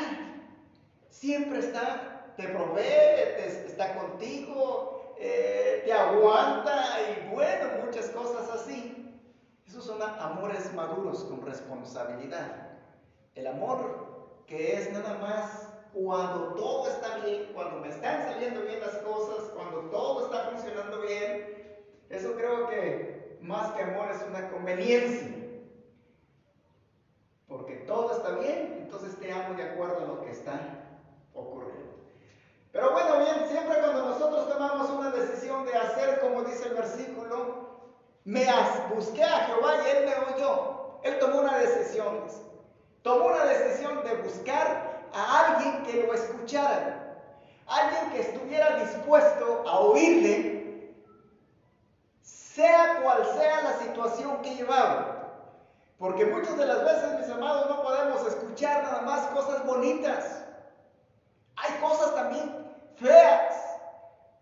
siempre 1.09 1.59
está, 1.59 2.33
te 2.37 2.47
provee, 2.47 3.67
está 3.67 3.95
contigo, 3.95 4.98
eh, 5.19 5.81
te 5.85 5.91
aguanta 5.91 6.97
y 7.01 7.33
bueno, 7.33 7.85
muchas 7.85 8.09
cosas 8.09 8.49
así. 8.51 9.21
Esos 9.67 9.83
son 9.85 10.01
amores 10.01 10.73
maduros 10.73 11.25
con 11.25 11.41
responsabilidad. 11.41 12.69
El 13.35 13.47
amor 13.47 14.43
que 14.47 14.73
es 14.73 14.91
nada 14.91 15.15
más 15.19 15.69
cuando 15.93 16.53
todo 16.53 16.87
está 16.89 17.17
bien, 17.17 17.51
cuando 17.53 17.81
me 17.81 17.89
están 17.89 18.23
saliendo 18.23 18.61
bien 18.61 18.79
las 18.79 18.95
cosas, 18.99 19.49
cuando 19.49 19.81
todo 19.89 20.25
está 20.25 20.49
funcionando 20.51 21.01
bien. 21.01 21.77
Eso 22.09 22.35
creo 22.35 22.67
que 22.69 23.37
más 23.41 23.73
que 23.73 23.83
amor 23.83 24.09
es 24.11 24.23
una 24.27 24.49
conveniencia. 24.49 25.35
Porque 27.47 27.75
todo 27.87 28.15
está 28.15 28.31
bien, 28.39 28.77
entonces 28.83 29.19
te 29.19 29.31
amo 29.31 29.55
de 29.55 29.63
acuerdo 29.63 29.97
a 29.97 30.07
lo 30.07 30.21
que 30.21 30.31
está. 30.31 30.78
Pero 32.71 32.91
bueno, 32.91 33.17
bien, 33.17 33.47
siempre 33.49 33.79
cuando 33.79 34.05
nosotros 34.05 34.47
tomamos 34.47 34.89
una 34.91 35.09
decisión 35.11 35.65
de 35.65 35.73
hacer 35.73 36.19
como 36.19 36.43
dice 36.43 36.67
el 36.67 36.75
versículo, 36.75 37.69
me 38.25 38.45
busqué 38.93 39.23
a 39.23 39.45
Jehová 39.45 39.73
y 39.83 39.89
él 39.89 40.05
me 40.05 40.35
oyó. 40.35 40.99
Él 41.03 41.17
tomó 41.19 41.39
una 41.39 41.57
decisión. 41.57 42.25
Tomó 43.01 43.25
una 43.25 43.45
decisión 43.45 44.03
de 44.03 44.15
buscar 44.17 45.07
a 45.13 45.47
alguien 45.47 45.83
que 45.83 46.03
lo 46.03 46.13
escuchara. 46.13 47.17
Alguien 47.65 48.11
que 48.11 48.21
estuviera 48.21 48.77
dispuesto 48.77 49.63
a 49.67 49.79
oírle, 49.79 50.93
sea 52.21 53.01
cual 53.01 53.25
sea 53.37 53.61
la 53.61 53.79
situación 53.79 54.41
que 54.41 54.55
llevaba. 54.55 55.19
Porque 55.97 56.25
muchas 56.25 56.57
de 56.57 56.65
las 56.65 56.83
veces, 56.83 57.19
mis 57.19 57.29
amados, 57.29 57.69
no 57.69 57.83
podemos 57.83 58.25
escuchar 58.27 58.83
nada 58.83 59.01
más 59.01 59.27
cosas 59.27 59.65
bonitas. 59.65 60.38
Cosas 61.81 62.15
también 62.15 62.75
feas. 62.95 63.55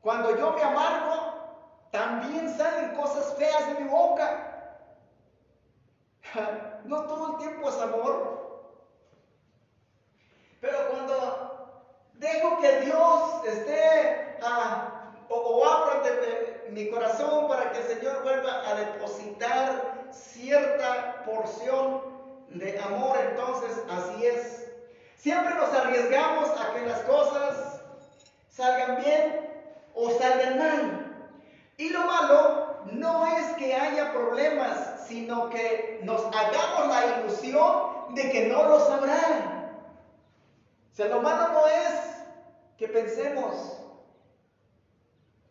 Cuando 0.02 0.38
yo 0.38 0.52
me 0.52 0.64
amargo, 0.64 1.88
también 1.92 2.56
salen 2.58 2.96
cosas 2.96 3.36
feas 3.38 3.68
de 3.68 3.84
mi 3.84 3.90
boca. 3.90 4.44
No 6.86 7.04
todo 7.04 7.32
el 7.32 7.38
tiempo 7.38 7.68
es 7.68 7.78
amor. 7.82 8.72
Pero 10.62 10.90
cuando 10.90 12.04
dejo 12.14 12.58
que 12.60 12.80
Dios 12.80 13.46
esté 13.46 14.38
ah, 14.42 15.12
o, 15.28 15.36
o 15.36 15.66
abro 15.66 16.02
mi 16.70 16.90
corazón 16.90 17.48
para 17.48 17.72
que 17.72 17.80
el 17.80 17.86
Señor 17.86 18.22
vuelva 18.24 18.70
a 18.70 18.76
depositar 18.76 20.08
cierta 20.12 21.24
porción 21.26 22.02
de 22.50 22.80
amor, 22.80 23.18
entonces 23.18 23.84
así 23.90 24.26
es. 24.26 24.67
Siempre 25.18 25.56
nos 25.56 25.74
arriesgamos 25.74 26.50
a 26.50 26.74
que 26.74 26.86
las 26.86 27.00
cosas 27.02 27.82
salgan 28.50 29.04
bien 29.04 29.50
o 29.94 30.12
salgan 30.12 30.58
mal. 30.58 31.32
Y 31.78 31.90
lo 31.90 32.06
malo 32.06 32.78
no 32.92 33.28
es 33.38 33.46
que 33.58 33.76
haya 33.76 34.14
problemas, 34.14 35.06
sino 35.08 35.50
que 35.50 36.00
nos 36.04 36.24
hagamos 36.26 36.88
la 36.88 37.20
ilusión 37.20 38.16
de 38.16 38.32
que 38.32 38.48
no 38.48 38.64
lo 38.64 38.80
sabrán. 38.80 39.76
O 40.92 40.96
sea, 40.96 41.08
lo 41.08 41.22
malo 41.22 41.50
no 41.50 41.68
es 41.68 41.94
que 42.78 42.88
pensemos 42.88 43.80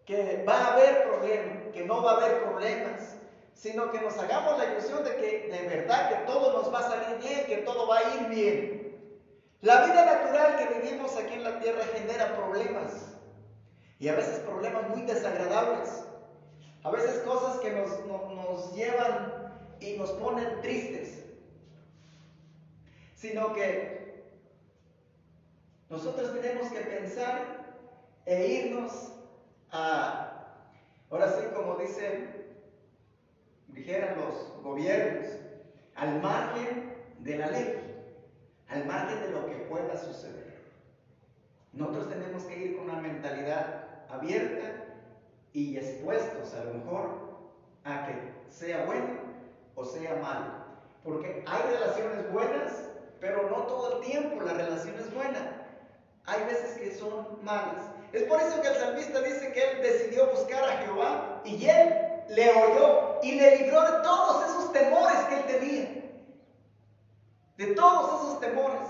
que 0.05 0.45
va 0.49 0.55
a 0.55 0.73
haber 0.75 1.09
problemas, 1.09 1.73
que 1.73 1.85
no 1.85 2.03
va 2.03 2.13
a 2.13 2.17
haber 2.17 2.43
problemas, 2.43 3.17
sino 3.55 3.91
que 3.91 4.01
nos 4.01 4.17
hagamos 4.19 4.59
la 4.59 4.67
ilusión 4.67 5.03
de 5.03 5.17
que 5.17 5.49
de 5.51 5.69
verdad 5.69 6.09
que 6.09 6.27
todo 6.27 6.53
nos 6.53 6.73
va 6.73 6.81
a 6.81 6.91
salir 6.91 7.19
bien, 7.19 7.47
que 7.47 7.57
todo 7.59 7.89
va 7.89 7.99
a 7.99 8.15
ir 8.15 8.29
bien. 8.29 8.86
La 9.67 9.85
vida 9.85 10.05
natural 10.05 10.59
que 10.59 10.79
vivimos 10.79 11.17
aquí 11.17 11.35
en 11.35 11.43
la 11.43 11.59
tierra 11.59 11.83
genera 11.93 12.37
problemas 12.37 13.17
y 13.99 14.07
a 14.07 14.15
veces 14.15 14.39
problemas 14.45 14.89
muy 14.91 15.03
desagradables. 15.03 16.05
A 16.85 16.91
veces 16.93 17.19
cosas 17.25 17.59
que 17.59 17.73
nos, 17.73 17.91
nos 18.07 18.73
llevan 18.77 19.53
y 19.81 19.95
nos 19.95 20.13
ponen 20.13 20.61
tristes. 20.61 21.25
Sino 23.17 23.55
que 23.55 24.23
nosotros 25.91 26.33
tenemos 26.33 26.71
que 26.71 26.83
pensar 26.83 27.75
e 28.25 28.47
irnos 28.47 28.93
a 29.73 30.23
Ahora 31.11 31.29
sí, 31.41 31.45
como 31.57 31.75
dicen, 31.75 32.55
dijeran 33.69 34.17
los 34.17 34.63
gobiernos, 34.63 35.27
al 35.97 36.21
margen 36.23 36.95
de 37.21 37.39
la 37.39 37.47
ley, 37.49 37.96
al 38.69 38.85
margen 38.87 39.21
de 39.21 39.31
lo 39.31 39.47
que 39.47 39.57
pueda 39.69 39.97
suceder. 39.97 40.57
Nosotros 41.73 42.09
tenemos 42.09 42.43
que 42.45 42.59
ir 42.59 42.77
con 42.77 42.91
una 42.91 43.01
mentalidad 43.01 43.85
abierta 44.09 44.85
y 45.53 45.77
expuestos 45.77 46.55
a 46.55 46.65
lo 46.65 46.75
mejor 46.75 47.11
a 47.85 48.07
que 48.07 48.15
sea 48.51 48.85
bueno 48.87 49.27
o 49.75 49.85
sea 49.85 50.17
malo. 50.17 50.67
Porque 51.05 51.45
hay 51.47 51.63
relaciones 51.73 52.33
buenas, 52.33 52.73
pero 53.21 53.49
no 53.49 53.67
todo 53.67 53.97
el 53.99 54.07
tiempo 54.07 54.43
la 54.43 54.55
relación 54.55 54.95
es 54.99 55.15
buena. 55.15 55.67
Hay 56.25 56.45
veces 56.45 56.79
que 56.79 56.95
son 56.95 57.39
malas. 57.43 57.91
Es 58.13 58.25
por 58.25 58.41
eso 58.41 58.61
que 58.61 58.69
el 58.69 58.75
salmista 58.75 59.21
dice 59.21 59.53
que 59.53 59.71
él 59.71 59.83
decidió 59.83 60.27
buscar 60.31 60.65
a 60.65 60.79
Jehová 60.79 61.43
y 61.45 61.69
él 61.69 61.95
le 62.31 62.51
oyó 62.51 63.21
y 63.23 63.33
le 63.33 63.59
libró 63.59 63.83
de 63.83 64.03
todos 64.03 64.45
esos 64.49 64.73
temores 64.73 65.19
que 65.29 65.35
él 65.37 65.45
tenía. 65.47 66.06
De 67.57 67.75
todos 67.75 68.23
esos 68.23 68.41
temores. 68.41 68.83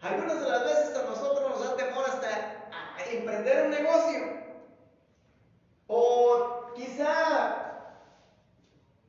Algunas 0.00 0.40
de 0.40 0.48
las 0.48 0.64
veces 0.64 0.96
a 0.96 1.02
nosotros 1.02 1.50
nos 1.50 1.68
da 1.68 1.76
temor 1.76 2.04
hasta 2.08 2.60
emprender 3.10 3.66
un 3.66 3.70
negocio. 3.70 4.40
O 5.86 6.72
quizá, 6.74 7.96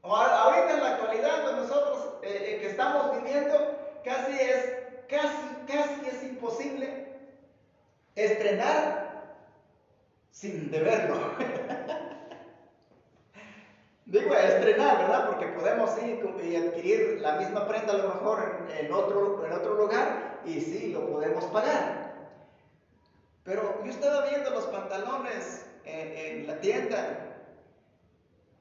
o 0.01 0.15
ahorita 0.15 0.73
en 0.73 0.83
la 0.83 0.89
actualidad, 0.89 1.43
pues 1.43 1.55
nosotros 1.55 2.09
eh, 2.23 2.27
eh, 2.47 2.59
que 2.59 2.69
estamos 2.71 3.15
viviendo, 3.21 3.55
casi 4.03 4.33
es, 4.33 4.73
casi, 5.07 5.55
casi 5.67 6.07
es 6.07 6.23
imposible 6.23 7.07
estrenar 8.15 9.37
sin 10.31 10.71
deberlo. 10.71 11.15
Digo 14.11 14.35
estrenar, 14.35 14.97
¿verdad? 14.97 15.29
Porque 15.29 15.47
podemos 15.47 15.89
y 16.03 16.55
adquirir 16.57 17.21
la 17.21 17.37
misma 17.37 17.65
prenda 17.65 17.93
a 17.93 17.97
lo 17.97 18.09
mejor 18.09 18.67
en, 18.77 18.91
otro, 18.91 19.45
en 19.45 19.53
otro 19.53 19.75
lugar 19.75 20.41
y 20.43 20.59
sí, 20.59 20.91
lo 20.91 21.09
podemos 21.09 21.45
pagar. 21.45 22.11
Pero 23.45 23.81
yo 23.85 23.89
estaba 23.89 24.27
viendo 24.27 24.49
los 24.49 24.65
pantalones 24.65 25.65
en, 25.85 26.45
la 26.45 26.59
tienda. 26.59 27.37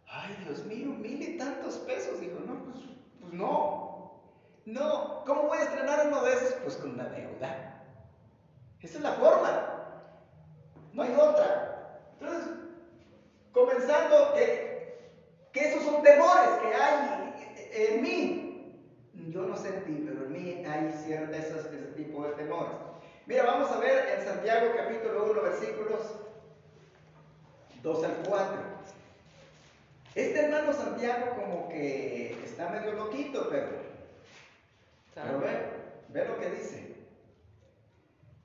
Ay, 0.06 0.36
Dios 0.44 0.64
mío, 0.66 0.90
mil 0.90 1.20
y 1.20 1.36
tantos 1.36 1.78
pesos. 1.78 2.20
Dijo, 2.20 2.38
no, 2.46 2.64
pues, 2.66 2.76
pues 3.20 3.32
no. 3.32 4.20
No, 4.66 5.24
¿cómo 5.26 5.48
voy 5.48 5.58
a 5.58 5.62
estrenar 5.62 6.06
uno 6.06 6.22
de 6.22 6.32
esos? 6.32 6.52
Pues 6.62 6.76
con 6.76 6.92
una 6.92 7.08
deuda. 7.08 7.82
Esa 8.80 8.98
es 8.98 9.02
la 9.02 9.12
forma. 9.14 9.66
No 10.92 11.02
hay 11.02 11.12
otra. 11.12 11.98
Entonces, 12.20 12.50
comenzando 13.52 14.32
que, 14.34 14.69
que 15.52 15.68
esos 15.68 15.84
son 15.84 16.02
temores 16.02 16.50
que 16.62 16.74
hay 16.74 17.34
en 17.72 18.02
mí. 18.02 18.46
Yo 19.28 19.42
no 19.42 19.56
sé 19.56 19.68
en 19.68 19.84
ti, 19.84 20.04
pero 20.06 20.24
en 20.26 20.32
mí 20.32 20.64
hay 20.64 20.92
cierto 21.04 21.36
ese 21.36 21.52
tipo 21.96 22.26
de 22.26 22.32
temores. 22.34 22.72
Mira, 23.26 23.44
vamos 23.44 23.70
a 23.70 23.78
ver 23.78 24.18
en 24.18 24.24
Santiago 24.24 24.72
capítulo 24.76 25.30
1, 25.30 25.42
versículos 25.42 26.00
2 27.82 28.04
al 28.04 28.16
4. 28.28 28.56
Este 30.14 30.40
hermano 30.40 30.72
Santiago 30.72 31.36
como 31.36 31.68
que 31.68 32.32
está 32.44 32.68
medio 32.70 32.92
loquito, 32.92 33.48
pero, 33.48 33.68
pero 35.14 35.38
ve, 35.38 35.48
ve 36.08 36.24
lo 36.24 36.38
que 36.40 36.50
dice. 36.50 36.96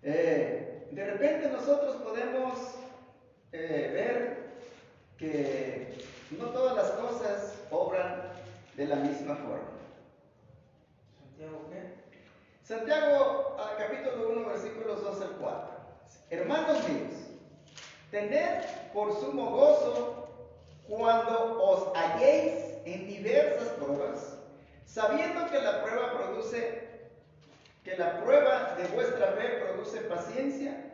Eh, 0.04 0.88
de 0.92 1.06
repente 1.06 1.50
nosotros 1.50 1.96
podemos 1.96 2.76
eh, 3.52 3.90
ver 3.92 4.46
que 5.18 5.98
no 6.32 6.46
todas 6.48 6.76
las 6.76 6.92
cosas 6.92 7.54
obran 7.70 8.24
de 8.76 8.88
la 8.88 8.96
misma 8.96 9.36
forma. 9.36 9.76
¿Santiago 11.20 11.70
qué? 11.70 11.94
Santiago 12.64 13.58
capítulo 13.78 14.30
1 14.30 14.48
versículos 14.48 15.04
2 15.04 15.22
al 15.22 15.32
4. 15.40 15.76
Hermanos 16.32 16.90
míos, 16.90 17.14
tened 18.10 18.64
por 18.94 19.14
sumo 19.20 19.52
gozo 19.52 20.28
cuando 20.88 21.62
os 21.62 21.96
halléis 21.96 22.54
en 22.86 23.08
diversas 23.08 23.70
pruebas, 23.80 24.38
sabiendo 24.86 25.50
que 25.50 25.60
la 25.60 25.84
prueba 25.84 26.14
produce, 26.14 26.88
que 27.84 27.98
la 27.98 28.22
prueba 28.24 28.76
de 28.78 28.88
vuestra 28.96 29.28
fe 29.34 29.64
produce 29.64 30.02
paciencia, 30.02 30.94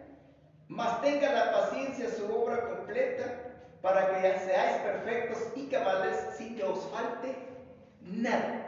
mas 0.67 1.01
tenga 1.01 1.31
la 1.31 1.51
paciencia 1.51 2.09
su 2.09 2.25
obra 2.33 2.67
completa 2.67 3.50
para 3.81 4.21
que 4.21 4.39
seáis 4.39 4.77
perfectos 4.77 5.39
y 5.55 5.67
cabales 5.67 6.15
sin 6.37 6.55
que 6.55 6.63
os 6.63 6.85
falte 6.91 7.35
nada. 8.01 8.61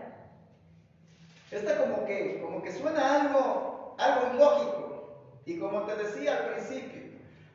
Esta 1.51 1.77
como 1.77 2.05
que, 2.05 2.41
como 2.41 2.63
que 2.63 2.71
suena 2.71 3.21
algo, 3.21 3.95
algo 3.99 4.33
ilógico. 4.33 4.83
Y 5.45 5.59
como 5.59 5.83
te 5.83 5.95
decía 5.95 6.37
al 6.37 6.53
principio, 6.53 7.03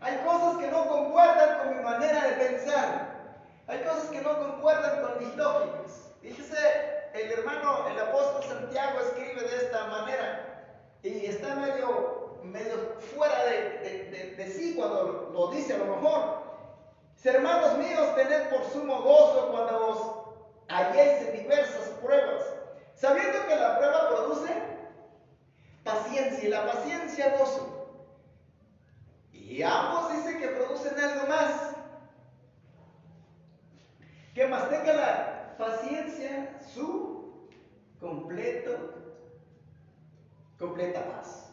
hay 0.01 0.17
cosas 0.19 0.59
que 0.59 0.71
no 0.71 0.87
concuerdan 0.89 1.59
con 1.59 1.77
mi 1.77 1.83
manera 1.83 2.29
de 2.29 2.33
pensar. 2.37 3.09
Hay 3.67 3.81
cosas 3.81 4.05
que 4.11 4.21
no 4.21 4.39
concuerdan 4.39 5.03
con 5.03 5.19
mis 5.19 5.37
lógicas. 5.37 6.13
Fíjese, 6.23 6.57
el 7.15 7.33
hermano, 7.33 7.89
el 7.89 7.99
apóstol 7.99 8.45
Santiago 8.45 9.01
escribe 9.01 9.43
de 9.43 9.57
esta 9.57 9.87
manera 9.87 10.49
y 11.03 11.27
está 11.27 11.55
medio, 11.57 12.39
medio 12.45 12.97
fuera 13.15 13.45
de, 13.45 14.35
de, 14.37 14.47
sí 14.49 14.75
cuando 14.77 15.31
lo, 15.33 15.51
dice 15.51 15.75
a 15.75 15.79
lo 15.79 15.97
mejor. 15.97 16.38
Hermanos 17.25 17.79
míos, 17.79 18.15
tened 18.15 18.49
por 18.49 18.65
sumo 18.65 19.03
gozo 19.03 19.51
cuando 19.51 19.89
os 19.89 20.69
halléis 20.69 21.27
en 21.27 21.43
diversas 21.43 21.89
pruebas, 22.01 22.45
sabiendo 22.95 23.47
que 23.47 23.57
la 23.57 23.79
prueba 23.79 24.09
produce 24.09 24.49
paciencia 25.83 26.45
y 26.45 26.49
la 26.49 26.67
paciencia 26.67 27.37
gozo. 27.37 27.79
Y 29.33 29.63
ambos 29.63 30.13
dicen 30.13 30.39
que 30.39 30.49
producen 30.49 30.99
algo 30.99 31.27
más. 31.27 31.75
Que 34.35 34.47
más 34.47 34.69
tenga 34.69 34.93
la 34.93 35.57
paciencia 35.59 36.61
su 36.73 37.49
completo, 37.99 38.95
completa 40.59 41.05
paz. 41.05 41.51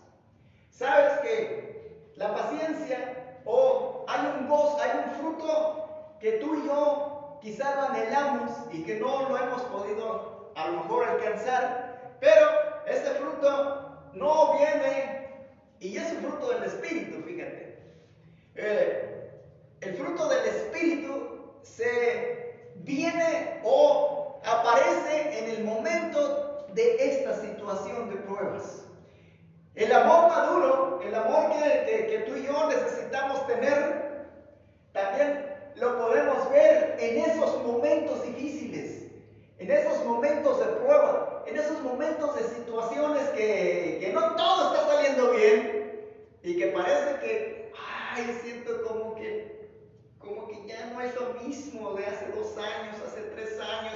Sabes 0.70 1.20
que 1.22 2.12
la 2.16 2.36
paciencia 2.36 3.25
o 3.46 4.06
hay 4.08 4.40
un 4.40 4.48
gozo, 4.50 4.78
hay 4.82 5.00
un 5.06 5.12
fruto 5.12 6.16
que 6.20 6.34
tú 6.34 6.56
y 6.56 6.68
yo 6.68 7.38
quizás 7.42 7.76
lo 7.76 7.82
anhelamos 7.84 8.52
y 8.72 8.84
que 8.84 9.00
no 9.00 9.30
lo 9.30 9.38
hemos 9.38 9.62
podido 9.64 10.52
a 10.56 10.68
lo 10.68 10.78
mejor 10.84 11.08
alcanzar, 11.08 12.18
pero 12.20 12.50
ese 12.88 13.12
fruto 13.12 14.10
no 14.14 14.58
viene 14.58 15.30
y 15.80 15.98
es 15.98 16.12
un 16.14 16.24
fruto 16.24 16.50
del 16.50 16.64
Espíritu, 16.64 17.22
fíjate. 17.22 17.78
Eh, 18.56 19.32
el 19.82 19.96
fruto 19.96 20.28
del 20.30 20.46
Espíritu 20.46 21.52
se 21.62 22.72
viene 22.78 23.62
o 23.64 24.40
aparece 24.44 25.40
en 25.40 25.50
el 25.52 25.64
momento 25.64 26.66
de 26.74 26.96
esta 27.00 27.40
situación 27.42 28.10
de 28.10 28.16
pruebas. 28.18 28.85
El 29.76 29.92
amor 29.92 30.30
maduro, 30.30 31.02
el 31.06 31.14
amor 31.14 31.52
que, 31.52 32.24
tú 32.26 32.38
y 32.38 32.46
yo 32.46 32.70
necesitamos 32.70 33.46
tener, 33.46 34.26
también 34.94 35.54
lo 35.76 35.98
podemos 35.98 36.50
ver 36.50 36.96
en 36.98 37.18
esos 37.30 37.62
momentos 37.62 38.24
difíciles, 38.24 39.12
en 39.58 39.70
esos 39.70 40.06
momentos 40.06 40.60
de 40.60 40.66
prueba, 40.66 41.44
en 41.46 41.58
esos 41.58 41.82
momentos 41.82 42.36
de 42.38 42.44
situaciones 42.56 43.28
que, 43.30 43.98
que 44.00 44.14
no 44.14 44.36
todo 44.38 44.74
está 44.74 44.88
saliendo 44.88 45.32
bien 45.32 46.00
y 46.42 46.58
que 46.58 46.68
parece 46.68 47.20
que 47.20 47.74
ay, 47.78 48.40
siento 48.44 48.82
como 48.84 49.16
que, 49.16 49.72
como 50.20 50.48
que 50.48 50.66
ya 50.68 50.86
no 50.94 51.02
es 51.02 51.14
lo 51.16 51.34
mismo 51.42 51.96
de 51.96 52.06
hace 52.06 52.32
dos 52.32 52.58
años, 52.58 52.96
hace 53.06 53.22
tres 53.34 53.60
años, 53.60 53.96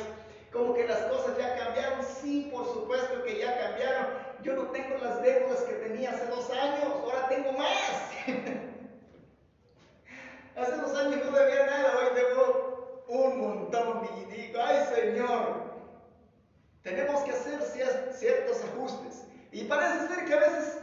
como 0.51 0.73
que 0.73 0.87
las 0.87 1.03
cosas 1.03 1.37
ya 1.37 1.55
cambiaron. 1.55 2.03
Sí, 2.03 2.49
por 2.51 2.65
supuesto 2.65 3.23
que 3.23 3.39
ya 3.39 3.57
cambiaron. 3.57 4.07
Yo 4.41 4.53
no 4.55 4.71
las 4.97 5.21
deudas 5.21 5.59
que 5.61 5.73
tenía 5.73 6.11
hace 6.11 6.25
dos 6.27 6.49
años, 6.51 6.85
ahora 7.03 7.27
tengo 7.29 7.51
más. 7.53 7.69
hace 10.55 10.75
dos 10.77 10.95
años 10.95 11.25
no 11.25 11.31
debía 11.31 11.65
nada, 11.65 11.93
hoy 11.97 12.15
debo 12.15 13.03
un 13.07 13.39
montón 13.39 14.09
y 14.17 14.25
digo, 14.33 14.59
ay 14.63 14.85
Señor, 14.93 15.69
tenemos 16.83 17.21
que 17.21 17.31
hacer 17.31 17.61
ciertos 18.13 18.63
ajustes. 18.63 19.25
Y 19.51 19.63
parece 19.65 20.07
ser 20.07 20.25
que 20.25 20.33
a 20.33 20.39
veces 20.39 20.77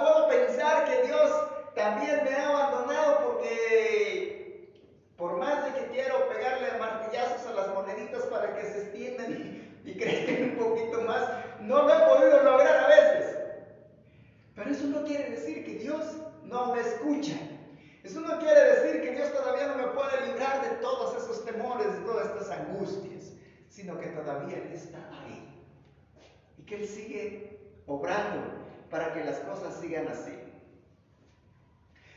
puedo 0.00 0.28
pensar 0.28 0.84
que 0.84 1.06
Dios 1.06 1.30
también 1.74 2.24
me 2.24 2.34
ha 2.34 2.48
abandonado 2.48 3.26
porque 3.26 4.72
por 5.16 5.36
más 5.36 5.64
de 5.64 5.80
que 5.80 5.86
quiero 5.92 6.28
pegarle 6.28 6.78
martillazos 6.78 7.46
a 7.46 7.52
las 7.52 7.68
moneditas 7.68 8.24
para 8.24 8.56
que 8.56 8.62
se 8.62 8.82
extiendan 8.82 9.32
y, 9.84 9.94
crezcan 9.94 10.42
un 10.50 10.56
poquito 10.56 11.00
más, 11.02 11.22
no 11.60 11.82
lo 11.82 11.94
he 11.94 12.08
podido 12.08 12.42
lograr 12.42 12.76
a 12.76 12.86
veces. 12.88 13.21
Pero 14.54 14.70
eso 14.70 14.86
no 14.86 15.04
quiere 15.04 15.30
decir 15.30 15.64
que 15.64 15.74
Dios 15.74 16.04
no 16.44 16.74
me 16.74 16.80
escucha. 16.80 17.36
Eso 18.02 18.20
no 18.20 18.38
quiere 18.38 18.64
decir 18.64 19.02
que 19.02 19.12
Dios 19.12 19.32
todavía 19.32 19.68
no 19.68 19.76
me 19.76 19.88
puede 19.88 20.26
librar 20.26 20.62
de 20.62 20.76
todos 20.76 21.22
esos 21.22 21.44
temores, 21.44 21.92
de 21.92 22.00
todas 22.00 22.26
estas 22.26 22.50
angustias, 22.50 23.32
sino 23.68 23.98
que 23.98 24.08
todavía 24.08 24.56
Él 24.56 24.72
está 24.72 24.98
ahí. 25.20 25.64
Y 26.58 26.62
que 26.62 26.76
Él 26.76 26.88
sigue 26.88 27.60
obrando 27.86 28.42
para 28.90 29.12
que 29.12 29.24
las 29.24 29.38
cosas 29.38 29.80
sigan 29.80 30.08
así. 30.08 30.38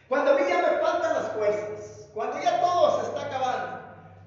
Cuando 0.10 0.32
a 0.32 0.36
mí 0.36 0.42
ya 0.48 0.62
me 0.62 0.78
faltan 0.80 1.14
las 1.14 1.32
fuerzas, 1.32 2.10
cuando 2.14 2.42
ya 2.42 2.62
todo 2.62 3.02
se 3.02 3.08
está 3.08 3.28
acabando, 3.28 3.80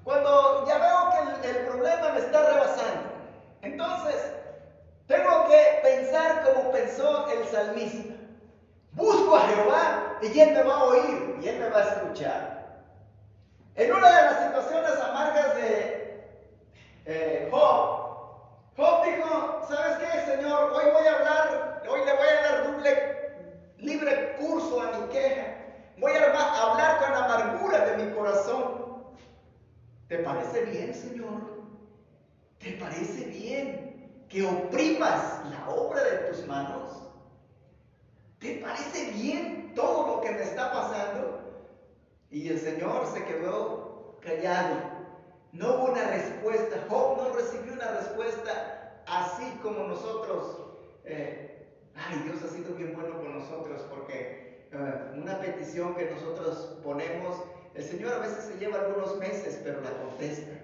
cuando 0.03 0.65
ya 0.67 0.77
veo 0.77 1.41
que 1.41 1.47
el, 1.49 1.55
el 1.55 1.65
problema 1.67 2.13
me 2.13 2.19
está 2.19 2.49
rebasando, 2.49 3.09
entonces 3.61 4.18
como 6.45 6.71
pensó 6.71 7.27
el 7.29 7.45
salmista. 7.47 8.15
Busco 8.93 9.35
a 9.35 9.47
Jehová 9.47 10.17
y 10.21 10.39
Él 10.39 10.51
me 10.53 10.63
va 10.63 10.75
a 10.75 10.83
oír 10.85 11.37
y 11.41 11.47
Él 11.47 11.59
me 11.59 11.69
va 11.69 11.79
a 11.79 11.83
escuchar. 11.83 12.59
En 13.75 13.93
una 13.93 14.07
de 14.07 14.23
las 14.23 14.43
situaciones 14.45 14.91
amargas 14.99 15.55
de 15.55 16.23
eh, 17.05 17.49
Job, 17.51 17.99
Job 18.75 19.05
dijo, 19.05 19.61
¿sabes 19.69 19.97
qué, 19.97 20.31
Señor? 20.31 20.73
Hoy 20.73 20.83
voy 20.91 21.07
a 21.07 21.15
hablar, 21.15 21.83
hoy 21.87 21.99
le 22.05 22.13
voy 22.13 22.27
a 22.27 22.41
dar 22.41 22.59
libre 23.79 24.35
curso 24.37 24.81
a 24.81 24.97
mi 24.97 25.07
queja. 25.07 25.55
Voy 25.97 26.11
a 26.11 26.25
hablar 26.25 26.99
con 26.99 27.13
amargura 27.13 27.85
de 27.85 28.03
mi 28.03 28.11
corazón. 28.13 29.13
¿Te 30.07 30.19
parece 30.19 30.65
bien, 30.65 30.93
Señor? 30.93 31.63
¿Te 32.59 32.71
parece 32.73 33.25
bien 33.25 33.88
que 34.29 34.45
oprimas 34.45 35.41
la 35.49 35.69
obra 35.69 36.03
de 36.03 36.17
tus 36.29 36.45
manos? 36.45 37.01
¿Te 38.39 38.55
parece 38.55 39.11
bien 39.11 39.73
todo 39.75 40.15
lo 40.15 40.21
que 40.21 40.31
me 40.31 40.43
está 40.43 40.71
pasando? 40.71 41.41
Y 42.29 42.47
el 42.47 42.59
Señor 42.59 43.07
se 43.11 43.25
quedó 43.25 44.17
callado. 44.21 44.75
No 45.51 45.75
hubo 45.75 45.91
una 45.91 46.05
respuesta. 46.09 46.85
Job 46.87 47.17
no 47.17 47.33
recibió 47.33 47.73
una 47.73 47.91
respuesta 47.91 49.01
así 49.07 49.51
como 49.63 49.87
nosotros. 49.87 50.57
Eh, 51.05 51.67
ay, 51.95 52.21
Dios 52.25 52.43
ha 52.43 52.55
sido 52.55 52.75
bien 52.75 52.93
bueno 52.93 53.17
con 53.17 53.39
nosotros 53.39 53.81
porque 53.89 54.67
eh, 54.71 55.11
una 55.15 55.39
petición 55.39 55.95
que 55.95 56.11
nosotros 56.11 56.77
ponemos, 56.83 57.41
el 57.73 57.83
Señor 57.83 58.13
a 58.13 58.19
veces 58.19 58.45
se 58.45 58.59
lleva 58.59 58.79
algunos 58.79 59.17
meses, 59.17 59.59
pero 59.63 59.81
la 59.81 59.91
contesta. 59.91 60.58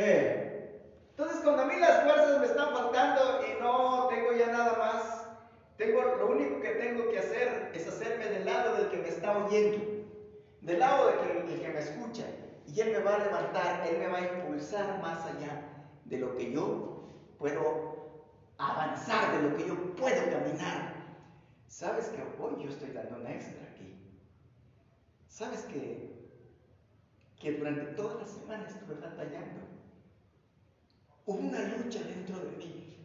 Eh, 0.00 0.80
entonces, 1.10 1.40
cuando 1.42 1.62
a 1.62 1.66
mí 1.66 1.74
las 1.80 2.04
fuerzas 2.04 2.38
me 2.38 2.46
están 2.46 2.72
faltando 2.72 3.40
y 3.44 3.60
no 3.60 4.06
tengo 4.06 4.32
ya 4.32 4.46
nada 4.46 4.78
más, 4.78 5.26
tengo, 5.76 6.00
lo 6.02 6.28
único 6.28 6.60
que 6.60 6.68
tengo 6.68 7.10
que 7.10 7.18
hacer 7.18 7.72
es 7.74 7.88
hacerme 7.88 8.26
del 8.26 8.44
lado 8.44 8.76
del 8.76 8.90
que 8.90 8.98
me 8.98 9.08
está 9.08 9.36
oyendo, 9.36 9.84
del 10.60 10.78
lado 10.78 11.08
del 11.08 11.46
que, 11.46 11.68
me 11.68 11.80
escucha. 11.80 12.22
Y 12.68 12.80
Él 12.80 12.92
me 12.92 13.00
va 13.00 13.16
a 13.16 13.18
levantar, 13.18 13.88
Él 13.88 13.98
me 13.98 14.06
va 14.06 14.18
a 14.18 14.34
impulsar 14.36 15.02
más 15.02 15.26
allá 15.26 15.64
de 16.04 16.18
lo 16.18 16.36
que 16.36 16.52
yo 16.52 17.10
puedo 17.36 18.22
avanzar, 18.56 19.32
de 19.32 19.48
lo 19.48 19.56
que 19.56 19.66
yo 19.66 19.96
puedo 19.96 20.30
caminar. 20.30 20.94
¿Sabes 21.66 22.06
que 22.10 22.22
hoy 22.40 22.62
yo 22.62 22.70
estoy 22.70 22.92
dando 22.92 23.16
un 23.16 23.26
extra 23.26 23.62
aquí? 23.72 23.96
¿Sabes 25.26 25.62
que, 25.62 26.30
que 27.40 27.52
durante 27.54 27.94
toda 27.94 28.22
la 28.22 28.26
semana 28.26 28.64
estuve 28.68 28.94
batallando? 28.94 29.67
Hubo 31.28 31.40
una 31.40 31.60
lucha 31.60 32.00
dentro 32.04 32.38
de 32.38 32.56
mí. 32.56 32.96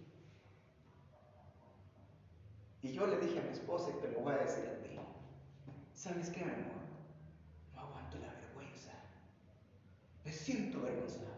Y 2.82 2.94
yo 2.94 3.06
le 3.06 3.18
dije 3.18 3.38
a 3.38 3.44
mi 3.44 3.50
esposa, 3.50 3.90
y 3.90 4.02
te 4.02 4.14
lo 4.14 4.22
voy 4.22 4.34
a 4.34 4.38
decir 4.38 4.64
a 4.66 4.82
ti, 4.82 4.98
¿sabes 5.94 6.30
qué, 6.30 6.40
mi 6.40 6.52
amor? 6.54 6.84
No 7.76 7.82
aguanto 7.82 8.18
la 8.20 8.34
vergüenza. 8.34 8.92
Me 10.24 10.32
siento 10.32 10.80
avergonzado. 10.80 11.36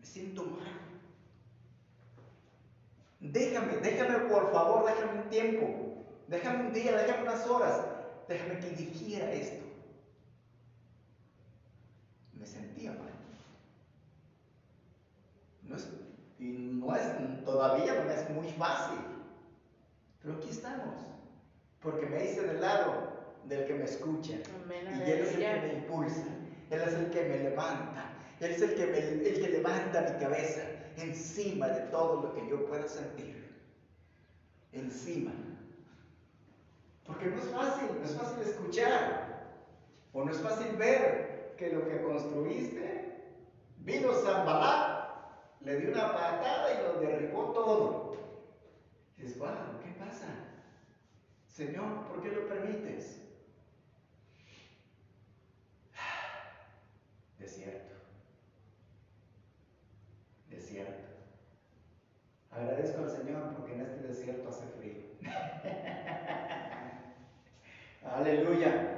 Me 0.00 0.04
siento 0.04 0.46
mal. 0.46 0.80
Déjame, 3.20 3.76
déjame 3.76 4.18
por 4.28 4.50
favor, 4.50 4.84
déjame 4.84 5.22
un 5.22 5.30
tiempo. 5.30 6.04
Déjame 6.26 6.66
un 6.66 6.72
día, 6.72 6.96
déjame 6.96 7.22
unas 7.22 7.46
horas. 7.46 7.86
Déjame 8.26 8.58
que 8.58 8.70
digiera 8.70 9.30
esto. 9.30 9.64
Me 12.32 12.44
sentía 12.44 12.90
mal. 12.94 13.07
No 15.68 15.76
es, 15.76 15.88
y 16.38 16.44
no 16.44 16.94
es, 16.96 17.44
todavía 17.44 18.02
no 18.02 18.10
es 18.10 18.30
muy 18.30 18.48
fácil. 18.52 18.98
Pero 20.22 20.34
aquí 20.34 20.48
estamos, 20.50 20.94
porque 21.80 22.06
me 22.06 22.24
hice 22.24 22.42
del 22.42 22.60
lado 22.60 23.08
del 23.44 23.66
que 23.66 23.74
me 23.74 23.84
escucha. 23.84 24.32
y 24.32 25.10
Él 25.10 25.20
es 25.20 25.34
el 25.34 25.40
que 25.40 25.66
me 25.66 25.74
impulsa, 25.74 26.24
Él 26.70 26.80
es 26.80 26.94
el 26.94 27.10
que 27.10 27.22
me 27.22 27.38
levanta, 27.38 28.10
Él 28.40 28.50
es 28.50 28.62
el 28.62 28.74
que, 28.74 28.86
me, 28.86 28.98
el 28.98 29.40
que 29.40 29.48
levanta 29.48 30.00
mi 30.02 30.18
cabeza 30.18 30.62
encima 30.96 31.68
de 31.68 31.80
todo 31.90 32.22
lo 32.22 32.34
que 32.34 32.48
yo 32.48 32.66
pueda 32.66 32.88
sentir. 32.88 33.48
Encima. 34.72 35.32
Porque 37.06 37.26
no 37.26 37.38
es 37.38 37.48
fácil, 37.48 37.88
no 37.98 38.04
es 38.04 38.14
fácil 38.14 38.42
escuchar, 38.42 39.28
o 40.12 40.24
no 40.24 40.30
es 40.30 40.38
fácil 40.38 40.76
ver 40.76 41.54
que 41.56 41.72
lo 41.72 41.88
que 41.88 42.02
construiste, 42.02 43.22
vino 43.78 44.12
Zambalá, 44.12 44.97
le 45.60 45.80
dio 45.80 45.92
una 45.92 46.12
patada 46.12 46.74
y 46.74 46.82
lo 46.82 47.00
derribó 47.00 47.52
todo. 47.52 48.16
Dices, 49.16 49.38
wow, 49.38 49.80
¿qué 49.82 49.90
pasa? 49.98 50.26
Señor, 51.46 52.06
¿por 52.06 52.22
qué 52.22 52.30
lo 52.30 52.46
permites? 52.48 53.20
Desierto. 57.38 57.94
Desierto. 60.50 61.08
Agradezco 62.52 63.02
al 63.02 63.10
Señor 63.10 63.54
porque 63.56 63.74
en 63.74 63.80
este 63.80 64.06
desierto 64.06 64.48
hace 64.48 64.66
frío. 64.78 65.02
Aleluya. 68.04 68.94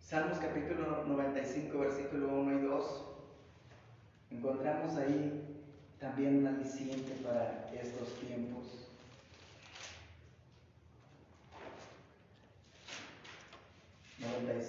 Salmos 0.00 0.38
capítulo 0.38 1.04
95, 1.04 1.78
versículo 1.78 2.28
1 2.28 2.58
y 2.58 2.62
2. 2.62 3.07
Encontramos 4.30 4.96
ahí 4.96 5.66
también 5.98 6.38
un 6.38 6.46
aliciente 6.46 7.12
para 7.24 7.70
estos 7.72 8.14
tiempos. 8.20 8.88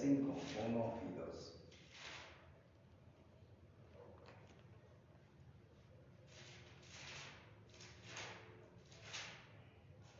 Cinco, 0.00 0.34
uno 0.66 0.94
y 1.06 1.18
dos. 1.18 1.52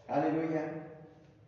Aleluya. 0.06 0.62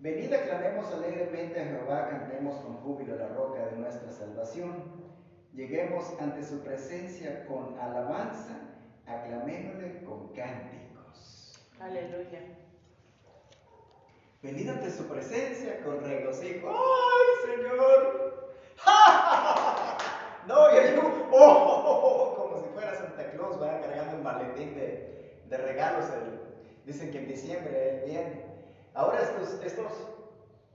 Venid 0.01 0.33
aclamemos 0.33 0.93
alegremente 0.93 1.61
a 1.61 1.65
Jehová, 1.65 2.09
cantemos 2.09 2.65
con 2.65 2.77
júbilo 2.77 3.17
la 3.17 3.29
roca 3.29 3.67
de 3.67 3.77
nuestra 3.77 4.11
salvación. 4.11 5.12
Lleguemos 5.55 6.13
ante 6.19 6.43
su 6.45 6.61
presencia 6.61 7.45
con 7.47 7.79
alabanza 7.79 8.73
aclamémosle 9.07 10.03
con 10.05 10.29
cánticos. 10.29 11.61
Aleluya. 11.81 12.41
Venid 14.43 14.69
ante 14.69 14.91
su 14.91 15.07
presencia 15.07 15.83
con 15.85 16.03
regocijo. 16.03 16.69
¡Ay, 16.69 17.57
Señor! 17.57 18.53
No, 20.45 20.75
yo, 20.75 20.83
yo 20.83 21.29
oh, 21.31 22.35
como 22.37 22.61
si 22.61 22.69
fuera 22.75 22.97
Santa 22.97 23.31
Claus, 23.31 23.63
va 23.63 23.81
cargando 23.81 24.17
un 24.17 24.25
maletín 24.25 24.75
de, 24.75 25.41
de 25.49 25.57
regalos. 25.57 26.07
dicen 26.85 27.13
que 27.13 27.19
en 27.19 27.29
diciembre 27.29 27.91
él 27.91 28.11
viene. 28.11 28.45
Ahora 28.93 29.21
estos, 29.23 29.63
estos 29.63 29.93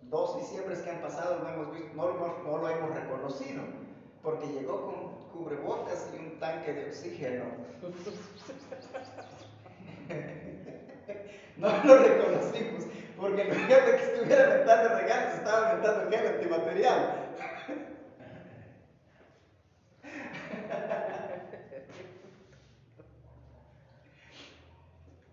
dos 0.03 0.37
diciembres 0.37 0.79
que 0.79 0.89
han 0.89 1.01
pasado 1.01 1.39
no, 1.39 1.49
hemos 1.49 1.73
visto, 1.73 1.93
no, 1.95 2.13
no, 2.13 2.37
no 2.45 2.57
lo 2.59 2.69
hemos 2.69 2.95
reconocido, 2.95 3.61
porque 4.21 4.47
llegó 4.47 4.85
con 4.85 4.95
cubrebocas 5.31 6.09
y 6.13 6.17
un 6.19 6.39
tanque 6.39 6.73
de 6.73 6.85
oxígeno. 6.89 7.45
No 11.57 11.69
lo 11.85 11.97
reconocimos, 11.97 12.83
porque 13.17 13.43
lugar 13.45 13.85
de 13.85 13.97
que 13.97 14.03
estuviera 14.03 14.43
aventando 14.43 14.89
regalos, 14.95 15.33
estaba 15.33 15.69
aventando 15.71 16.11
gel 16.11 16.27
antibacterial. 16.27 17.23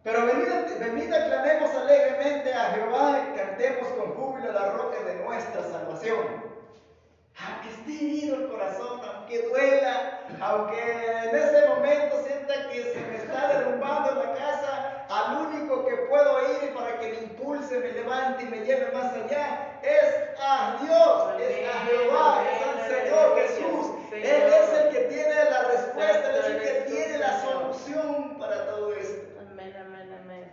Pero 0.03 0.27
venid, 0.27 0.49
venid 0.81 1.13
aclamemos 1.13 1.71
alegremente 1.75 2.53
a 2.53 2.73
Jehová 2.73 3.27
y 3.27 3.37
cantemos 3.39 3.89
con 3.89 4.13
júbilo 4.15 4.53
la 4.53 4.73
roca 4.73 5.03
de 5.03 5.15
nuestra 5.25 5.63
salvación. 5.63 6.45
Aunque 7.41 7.71
esté 7.71 7.93
herido 8.05 8.37
el 8.37 8.49
corazón, 8.49 9.01
aunque 9.03 9.43
duela, 9.49 10.21
aunque 10.41 10.79
en 10.79 11.35
ese 11.35 11.69
momento 11.69 12.23
sienta 12.27 12.69
que 12.71 12.83
se 12.93 13.01
me 13.01 13.17
está 13.17 13.49
derrumbando 13.49 14.15
la 14.23 14.35
casa, 14.35 15.07
al 15.09 15.47
único 15.47 15.87
que 15.87 15.97
puedo 16.09 16.39
ir 16.63 16.75
para 16.75 16.99
que 16.99 17.09
me 17.09 17.19
impulse, 17.23 17.79
me 17.79 17.93
levante 17.93 18.43
y 18.43 18.47
me 18.47 18.59
lleve 18.65 18.91
más 18.93 19.13
allá 19.15 19.79
es 19.83 20.15
a 20.41 20.79
Dios, 20.83 21.41
es 21.41 21.69
a 21.69 21.73
Jehová, 21.87 22.45
es 22.51 22.67
al 22.67 22.81
Señor 22.89 23.37
Jesús, 23.39 23.87
Él 24.13 24.25
es 24.25 24.73
el 24.73 24.89
que 24.91 25.01
tiene 25.15 25.35
la 25.51 25.63
respuesta, 25.65 26.31
Él 26.31 26.37
es 26.37 26.47
el 26.47 26.59
que 26.61 26.73
tiene 26.91 27.19
la 27.19 27.41
solución 27.43 28.39
para 28.39 28.67
todo 28.67 28.95
esto. 28.95 29.27
Amén, 29.51 29.75
amén, 29.79 30.09
amén. 30.23 30.45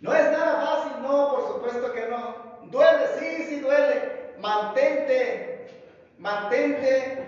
No 0.00 0.14
es 0.14 0.30
nada 0.30 0.60
fácil, 0.66 1.02
no, 1.02 1.30
por 1.30 1.46
supuesto 1.48 1.92
que 1.92 2.06
no. 2.06 2.36
Duele, 2.70 3.06
sí, 3.18 3.44
sí 3.48 3.60
duele. 3.60 4.34
Mantente, 4.38 5.68
mantente 6.18 7.24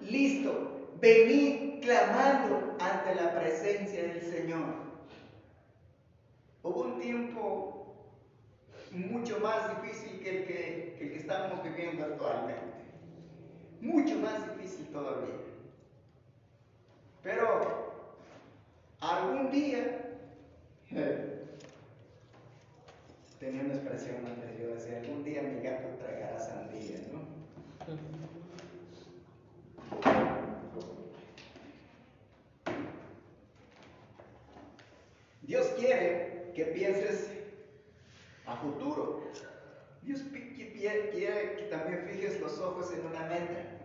listo. 0.00 0.68
Vení 1.00 1.80
clamando 1.82 2.76
ante 2.78 3.14
la 3.14 3.32
presencia 3.34 4.02
del 4.02 4.20
Señor. 4.22 4.74
Hubo 6.62 6.82
un 6.82 7.00
tiempo 7.00 7.80
mucho 8.92 9.38
más 9.40 9.82
difícil 9.82 10.20
que 10.20 10.30
el 10.30 10.46
que, 10.46 10.96
que 10.98 11.04
el 11.04 11.10
que 11.12 11.18
estamos 11.18 11.62
viviendo 11.62 12.04
actualmente. 12.04 12.80
Mucho 13.80 14.16
más 14.16 14.56
difícil 14.56 14.86
todavía. 14.88 15.36
Pero 17.22 17.92
algún 19.00 19.50
día 19.50 19.98
tenía 23.38 23.62
una 23.62 23.74
expresión 23.74 24.26
antes, 24.26 24.58
yo 24.58 24.74
decía, 24.74 24.98
algún 24.98 25.24
día 25.24 25.42
mi 25.42 25.62
gato 25.62 25.88
tragará 25.98 26.38
sandía, 26.38 26.98
¿no? 27.12 27.20
Dios 35.42 35.66
quiere 35.78 36.49
pienses 36.66 37.30
a 38.46 38.56
futuro. 38.56 39.22
Dios 40.02 40.22
quiere 41.12 41.56
que 41.56 41.68
también 41.70 42.06
fijes 42.08 42.40
los 42.40 42.58
ojos 42.58 42.92
en 42.92 43.06
una 43.06 43.26
meta. 43.26 43.80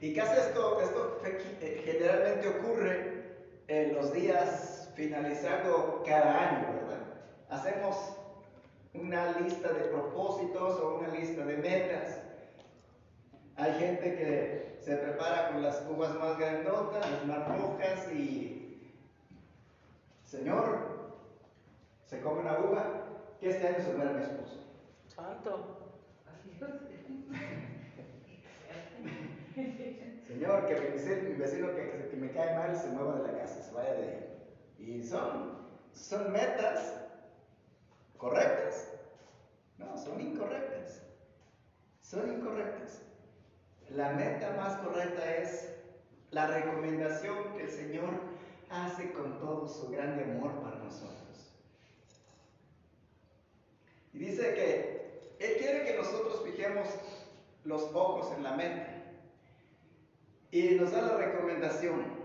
Y 0.00 0.14
casi 0.14 0.40
esto, 0.40 0.80
esto 0.80 1.20
eh, 1.24 1.82
generalmente 1.84 2.48
ocurre 2.48 3.22
en 3.68 3.94
los 3.94 4.12
días 4.12 4.90
finalizando 4.94 6.02
cada 6.04 6.50
año, 6.50 6.74
¿verdad? 6.74 6.98
Hacemos 7.48 7.96
una 8.94 9.38
lista 9.40 9.72
de 9.72 9.84
propósitos 9.84 10.80
o 10.80 10.98
una 10.98 11.08
lista 11.08 11.44
de 11.44 11.56
metas. 11.56 12.20
Hay 13.56 13.72
gente 13.78 14.16
que 14.16 14.78
se 14.84 14.96
prepara 14.96 15.52
con 15.52 15.62
las 15.62 15.82
uvas 15.88 16.14
más 16.18 16.38
grandotas, 16.38 17.08
las 17.10 17.24
más 17.26 17.48
rojas 17.48 18.12
y, 18.12 18.90
Señor, 20.24 20.91
se 22.12 22.20
come 22.20 22.40
una 22.40 22.58
uva, 22.58 22.84
que 23.40 23.48
este 23.48 23.66
año 23.66 23.82
se 23.82 23.94
muere 23.94 24.12
mi 24.12 24.22
esposo. 24.22 24.60
Santo. 25.08 25.78
Señor, 30.28 30.66
que 30.66 30.74
mi 30.74 30.80
vecino, 31.36 31.74
que, 31.74 32.10
que, 32.10 32.16
me 32.18 32.30
cae 32.32 32.54
mal 32.54 32.76
se 32.76 32.88
mueva 32.88 33.14
de 33.14 33.32
la 33.32 33.38
casa, 33.38 33.62
se 33.62 33.72
vaya 33.72 33.94
de 33.94 34.02
ahí. 34.02 34.28
Y 34.78 35.02
son, 35.02 35.56
son 35.94 36.30
metas 36.32 37.00
correctas. 38.18 38.92
No, 39.78 39.96
son 39.96 40.20
incorrectas. 40.20 41.00
Son 42.02 42.30
incorrectas. 42.30 43.00
La 43.88 44.12
meta 44.12 44.52
más 44.58 44.76
correcta 44.82 45.36
es 45.36 45.76
la 46.30 46.46
recomendación 46.46 47.54
que 47.56 47.62
el 47.62 47.70
Señor 47.70 48.10
hace 48.68 49.12
con 49.12 49.38
todo 49.38 49.66
su 49.66 49.88
grande 49.88 50.24
amor 50.24 50.60
para 50.60 50.76
nosotros. 50.76 51.21
Y 54.12 54.18
dice 54.18 54.54
que 54.54 55.36
Él 55.38 55.56
quiere 55.58 55.84
que 55.84 55.96
nosotros 55.96 56.42
fijemos 56.44 56.88
los 57.64 57.82
ojos 57.94 58.36
en 58.36 58.42
la 58.42 58.52
mente. 58.52 58.86
Y 60.50 60.74
nos 60.74 60.92
da 60.92 61.02
la 61.02 61.16
recomendación. 61.16 62.22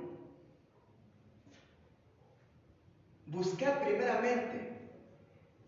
Buscar 3.28 3.84
primeramente 3.84 4.78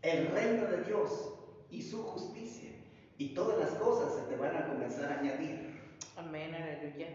el 0.01 0.27
reino 0.27 0.65
de 0.67 0.83
Dios 0.83 1.33
y 1.69 1.81
su 1.81 2.03
justicia. 2.03 2.71
Y 3.17 3.33
todas 3.33 3.59
las 3.59 3.71
cosas 3.71 4.15
se 4.15 4.21
te 4.23 4.35
van 4.35 4.55
a 4.55 4.67
comenzar 4.67 5.11
a 5.11 5.19
añadir. 5.19 5.81
Amén, 6.15 6.53
aleluya. 6.55 7.07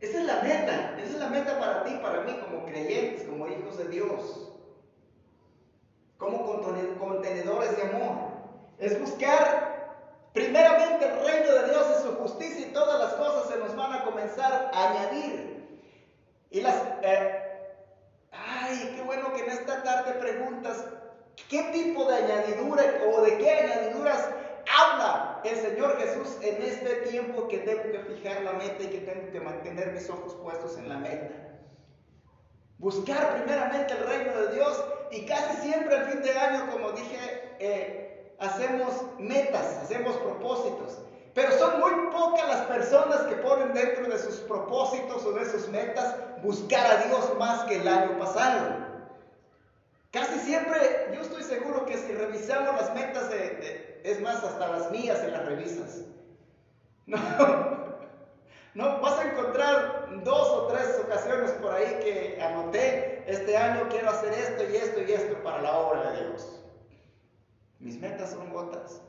Esa 0.00 0.20
es 0.20 0.26
la 0.26 0.42
meta, 0.42 0.98
esa 0.98 1.12
es 1.12 1.18
la 1.18 1.28
meta 1.28 1.58
para 1.58 1.84
ti, 1.84 1.98
para 2.02 2.22
mí, 2.22 2.38
como 2.44 2.66
creyentes, 2.66 3.24
como 3.24 3.48
hijos 3.48 3.78
de 3.78 3.88
Dios, 3.88 4.52
como 6.18 6.62
contenedores 6.98 7.76
de 7.76 7.82
amor. 7.82 8.35
Es 8.78 9.00
buscar 9.00 9.76
primeramente 10.32 11.06
el 11.06 11.26
reino 11.26 11.52
de 11.52 11.70
Dios 11.70 11.86
y 11.98 12.02
su 12.02 12.14
justicia 12.16 12.66
y 12.66 12.72
todas 12.72 12.98
las 13.00 13.14
cosas 13.14 13.48
se 13.48 13.58
nos 13.58 13.74
van 13.74 13.92
a 13.92 14.04
comenzar 14.04 14.70
a 14.72 14.90
añadir. 14.90 15.80
Y 16.50 16.60
las... 16.60 16.76
Eh, 17.02 17.42
ay, 18.32 18.92
qué 18.94 19.02
bueno 19.02 19.32
que 19.32 19.44
en 19.44 19.50
esta 19.50 19.82
tarde 19.82 20.12
preguntas, 20.14 20.84
¿qué 21.48 21.62
tipo 21.72 22.04
de 22.04 22.16
añadidura 22.16 22.82
o 23.14 23.22
de 23.22 23.38
qué 23.38 23.50
añadiduras 23.50 24.28
habla 24.70 25.40
el 25.44 25.56
Señor 25.56 25.98
Jesús 25.98 26.36
en 26.42 26.62
este 26.62 26.96
tiempo 27.08 27.48
que 27.48 27.58
tengo 27.58 27.82
que 27.82 28.00
fijar 28.00 28.42
la 28.42 28.52
meta 28.54 28.82
y 28.82 28.88
que 28.88 28.98
tengo 28.98 29.30
que 29.30 29.40
mantener 29.40 29.92
mis 29.92 30.08
ojos 30.10 30.34
puestos 30.34 30.76
en 30.78 30.88
la 30.88 30.98
meta. 30.98 31.28
Buscar 32.78 33.36
primeramente 33.36 33.94
el 33.94 34.06
reino 34.06 34.32
de 34.42 34.54
Dios 34.54 34.84
y 35.10 35.24
casi 35.24 35.68
siempre 35.68 35.96
al 35.96 36.06
fin 36.10 36.22
de 36.22 36.38
año, 36.38 36.70
como 36.70 36.92
dije, 36.92 37.56
eh, 37.58 38.05
hacemos 38.38 38.92
metas, 39.18 39.78
hacemos 39.82 40.16
propósitos. 40.16 40.98
Pero 41.34 41.52
son 41.52 41.80
muy 41.80 42.10
pocas 42.12 42.48
las 42.48 42.62
personas 42.62 43.20
que 43.22 43.36
ponen 43.36 43.74
dentro 43.74 44.08
de 44.08 44.18
sus 44.18 44.36
propósitos 44.36 45.24
o 45.24 45.32
de 45.32 45.44
sus 45.44 45.68
metas 45.68 46.14
buscar 46.42 46.86
a 46.86 47.04
Dios 47.04 47.36
más 47.38 47.64
que 47.64 47.76
el 47.76 47.86
año 47.86 48.18
pasado. 48.18 48.86
Casi 50.12 50.38
siempre, 50.38 51.10
yo 51.14 51.20
estoy 51.20 51.42
seguro 51.42 51.84
que 51.84 51.98
si 51.98 52.12
revisamos 52.12 52.74
las 52.80 52.94
metas 52.94 53.30
es 54.02 54.20
más, 54.22 54.42
hasta 54.42 54.66
las 54.68 54.90
mías 54.90 55.20
en 55.20 55.32
las 55.32 55.44
revisas. 55.44 56.00
No, 57.04 57.18
no, 58.74 59.00
vas 59.00 59.18
a 59.18 59.30
encontrar 59.30 60.22
dos 60.24 60.48
o 60.48 60.66
tres 60.68 60.98
ocasiones 61.04 61.50
por 61.52 61.74
ahí 61.74 62.00
que 62.02 62.40
anoté, 62.40 63.24
este 63.26 63.56
año 63.58 63.88
quiero 63.90 64.08
hacer 64.08 64.32
esto 64.32 64.64
y 64.64 64.76
esto 64.76 65.02
y 65.02 65.12
esto 65.12 65.42
para 65.42 65.60
la 65.60 65.76
obra 65.76 66.12
de 66.12 66.28
Dios. 66.28 66.62
Mis 67.86 68.00
metas 68.00 68.30
son 68.30 68.50
gotas. 68.50 69.00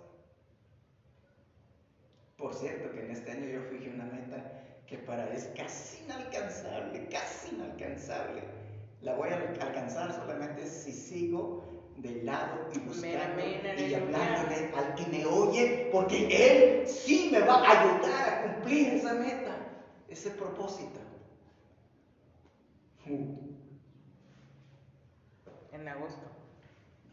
Por 2.38 2.54
cierto 2.54 2.92
que 2.92 3.06
en 3.06 3.10
este 3.10 3.32
año 3.32 3.48
yo 3.48 3.64
fijé 3.72 3.90
una 3.90 4.06
meta 4.06 4.54
que 4.86 5.00
para 5.00 5.34
es 5.34 5.46
casi 5.58 6.04
inalcanzable, 6.04 7.08
casi 7.08 7.56
inalcanzable. 7.56 8.44
La 9.02 9.16
voy 9.16 9.30
a 9.30 9.38
alcanzar 9.38 10.14
solamente 10.14 10.68
si 10.68 10.94
sigo 10.94 11.64
de 11.98 12.22
lado 12.22 12.70
y 12.72 12.78
buscando 12.82 13.42
y 13.44 13.96
hablándole 13.96 14.72
al 14.76 14.94
que 14.94 15.08
me 15.08 15.26
oye, 15.26 15.90
porque 15.92 16.28
Él 16.30 16.88
sí 16.88 17.30
me 17.32 17.40
va 17.40 17.56
a 17.56 17.82
ayudar 17.82 18.30
a 18.30 18.44
cumplir 18.44 18.94
esa 18.94 19.16
meta, 19.16 19.58
ese 20.08 20.30
propósito. 20.30 21.00
En 25.72 25.88
agosto. 25.88 26.28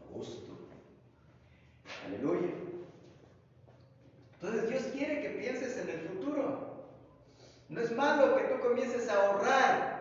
Agosto. 0.02 0.53
Aleluya. 2.06 2.52
Entonces 4.34 4.68
Dios 4.68 4.82
quiere 4.92 5.22
que 5.22 5.30
pienses 5.30 5.78
en 5.78 5.88
el 5.88 6.00
futuro. 6.00 6.74
No 7.68 7.80
es 7.80 7.90
malo 7.92 8.36
que 8.36 8.44
tú 8.44 8.60
comiences 8.60 9.08
a 9.08 9.26
ahorrar. 9.26 9.94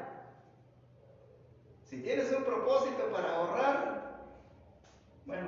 Si 1.83 2.01
tienes 2.01 2.31
un 2.33 2.43
propósito 2.43 3.09
para 3.11 3.35
ahorrar, 3.35 4.19
bueno, 5.25 5.47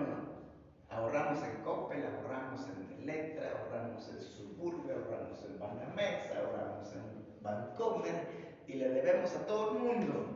ahorramos 0.89 1.43
en 1.43 1.61
Coppel, 1.63 2.05
ahorramos 2.05 2.61
en 2.69 3.01
Electra, 3.01 3.51
ahorramos 3.59 4.07
en 4.09 4.21
Suburbia, 4.21 4.95
ahorramos 4.95 5.43
en 5.43 5.59
Banamex, 5.59 6.31
ahorramos 6.31 6.93
en 6.93 7.25
Bancomer 7.41 8.27
y 8.67 8.75
le 8.75 8.89
debemos 8.89 9.35
a 9.35 9.45
todo 9.45 9.73
el 9.73 9.79
mundo. 9.79 10.31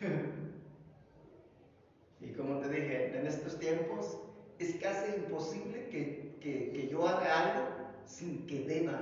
y 2.20 2.32
como 2.32 2.60
te 2.60 2.68
dije, 2.68 3.18
en 3.18 3.26
estos 3.26 3.58
tiempos 3.58 4.25
es 4.58 4.76
casi 4.76 5.14
imposible 5.16 5.88
que, 5.88 6.36
que, 6.40 6.88
yo 6.88 7.06
haga 7.06 7.40
algo 7.40 7.68
sin 8.04 8.46
que 8.46 8.60
deba 8.60 9.00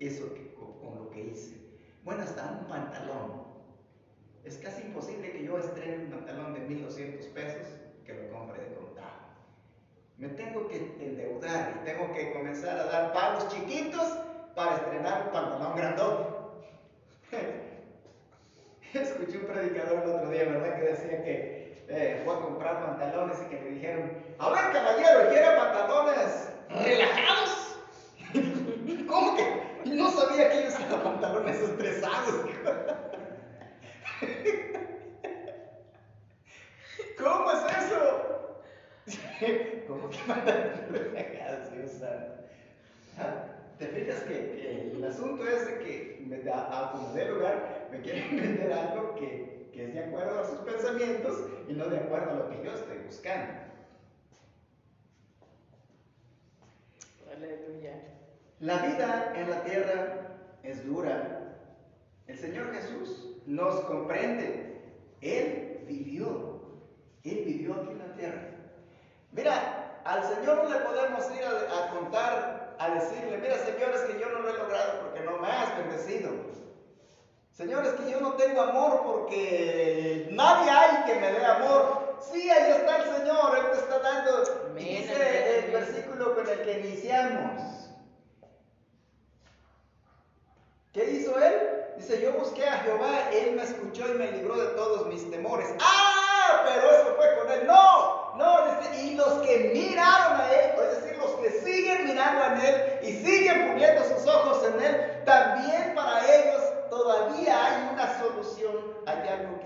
eso 0.00 0.34
que, 0.34 0.54
con 0.54 0.98
lo 0.98 1.10
que 1.10 1.20
hice. 1.20 1.56
Bueno, 2.04 2.22
hasta 2.22 2.58
un 2.60 2.66
pantalón. 2.66 3.46
Es 4.44 4.58
casi 4.58 4.82
imposible 4.82 5.32
que 5.32 5.44
yo 5.44 5.58
estrene 5.58 6.04
un 6.04 6.10
pantalón 6.10 6.54
de 6.54 6.60
1200 6.60 7.26
pesos 7.26 7.66
que 8.04 8.14
lo 8.14 8.30
compre 8.30 8.62
de 8.62 8.74
contado. 8.74 9.16
Me 10.18 10.28
tengo 10.28 10.68
que 10.68 10.94
endeudar 11.00 11.80
y 11.80 11.84
tengo 11.84 12.12
que 12.12 12.32
comenzar 12.32 12.78
a 12.78 12.84
dar 12.84 13.12
pagos 13.12 13.48
chiquitos 13.48 14.18
para 14.54 14.76
estrenar 14.76 15.26
un 15.26 15.32
pantalón 15.32 15.76
grandote. 15.76 16.36
Escuché 18.94 19.38
un 19.38 19.46
predicador 19.46 20.02
el 20.04 20.10
otro 20.10 20.30
día, 20.30 20.44
¿verdad? 20.44 20.78
Que 20.78 20.84
decía 20.84 21.24
que 21.24 21.65
eh, 21.88 22.22
fue 22.24 22.34
a 22.34 22.40
comprar 22.40 22.84
pantalones 22.84 23.38
y 23.42 23.44
que 23.48 23.60
le 23.62 23.70
dijeron, 23.70 24.12
a 24.38 24.50
ver 24.50 24.72
caballero, 24.72 25.28
¿quiere 25.30 25.56
pantalones 25.56 26.50
relajados? 26.68 27.78
¿Cómo 29.06 29.36
que? 29.36 29.66
No 29.84 30.10
sabía 30.10 30.50
que 30.50 30.62
ellos 30.62 30.74
eran 30.80 31.00
pantalones 31.02 31.60
estresados. 31.60 32.34
¿Cómo 37.18 37.50
es 37.52 37.58
eso? 37.78 38.62
¿Cómo 39.86 40.10
que 40.10 40.18
pantalones 40.26 40.90
relajados 40.90 41.72
yo 41.72 41.82
ah, 43.18 43.44
¿Te 43.78 43.86
fijas 43.86 44.20
que, 44.22 44.90
el 44.92 45.04
asunto 45.04 45.46
es 45.46 45.66
de 45.66 45.78
que 45.78 46.24
me 46.26 46.38
da, 46.38 46.66
a 46.72 46.92
como 46.92 47.12
de 47.12 47.26
lugar 47.26 47.88
me 47.92 48.00
quieren 48.00 48.36
vender 48.36 48.72
algo 48.72 49.14
que 49.14 49.55
que 49.76 49.84
es 49.84 49.94
de 49.94 50.04
acuerdo 50.04 50.40
a 50.40 50.46
sus 50.46 50.58
pensamientos 50.60 51.38
y 51.68 51.74
no 51.74 51.84
de 51.86 51.98
acuerdo 51.98 52.30
a 52.30 52.34
lo 52.36 52.48
que 52.48 52.64
yo 52.64 52.72
estoy 52.72 52.96
buscando? 53.04 53.52
Aleluya. 57.30 57.92
La 58.60 58.78
vida 58.78 59.34
en 59.36 59.50
la 59.50 59.64
tierra 59.64 60.38
es 60.62 60.86
dura. 60.86 61.52
El 62.26 62.38
Señor 62.38 62.72
Jesús 62.72 63.36
nos 63.44 63.82
comprende. 63.82 64.80
Él 65.20 65.84
vivió. 65.86 66.62
Él 67.24 67.42
vivió 67.44 67.74
aquí 67.74 67.90
en 67.90 67.98
la 67.98 68.14
tierra. 68.14 68.42
Mira, 69.32 70.00
al 70.04 70.24
Señor 70.24 70.64
no 70.64 70.70
le 70.70 70.80
podemos 70.86 71.22
ir 71.36 71.44
a, 71.44 71.90
contar, 71.90 72.76
a 72.78 72.90
decirle, 72.94 73.36
mira 73.38 73.58
señores 73.58 74.00
que 74.02 74.18
yo 74.18 74.30
no 74.30 74.40
lo 74.40 74.48
he 74.48 74.58
logrado 74.58 75.00
porque 75.02 75.20
no 75.20 75.36
me 75.36 75.48
has 75.48 75.76
bendecido. 75.76 76.30
Señores 77.56 77.94
que 77.94 78.10
yo 78.10 78.20
no 78.20 78.34
tengo 78.34 78.60
amor 78.60 79.02
porque 79.02 80.28
nadie 80.32 80.70
hay 80.70 81.04
que 81.06 81.14
me 81.18 81.32
dé 81.32 81.42
amor. 81.42 82.18
Sí, 82.30 82.50
ahí 82.50 82.72
está 82.72 82.98
el 82.98 83.16
Señor, 83.16 83.56
Él 83.56 83.70
te 83.72 83.78
está 83.78 83.98
dando. 83.98 84.74
dice 84.74 85.64
el 85.64 85.72
versículo 85.72 86.34
con 86.34 86.46
el 86.46 86.60
que 86.60 86.80
iniciamos. 86.80 87.62
¿Qué 90.92 91.10
hizo 91.12 91.38
Él? 91.38 91.94
Dice, 91.96 92.20
yo 92.20 92.34
busqué 92.34 92.68
a 92.68 92.80
Jehová, 92.80 93.30
Él 93.32 93.56
me 93.56 93.62
escuchó 93.62 94.06
y 94.06 94.18
me 94.18 94.32
libró 94.32 94.56
de 94.56 94.74
todos 94.74 95.06
mis 95.06 95.30
temores. 95.30 95.68
¡Ah! 95.80 96.62
Pero 96.66 96.90
eso 96.90 97.14
fue 97.16 97.38
con 97.38 97.52
Él. 97.52 97.66
No, 97.66 98.34
no, 98.36 98.66
dice, 98.66 99.02
y 99.02 99.14
los 99.14 99.32
que 99.46 99.70
miraron 99.72 100.40
a 100.42 100.52
Él, 100.52 100.72
es 100.78 101.02
decir, 101.02 101.16
los 101.16 101.30
que 101.36 101.50
siguen 101.62 102.04
mirando 102.04 102.42
a 102.42 102.68
Él 102.68 102.98
y 103.02 103.12
siguen 103.12 103.68
poniendo 103.68 104.04
sus 104.04 104.26
ojos 104.26 104.62
en 104.66 104.84
Él, 104.84 105.24
también 105.24 105.94
para 105.94 106.20
ellos 106.34 106.62
todavía 106.88 107.66
hay 107.66 107.88
una 107.92 108.18
solución, 108.18 108.76
hay 109.06 109.28
algo 109.28 109.60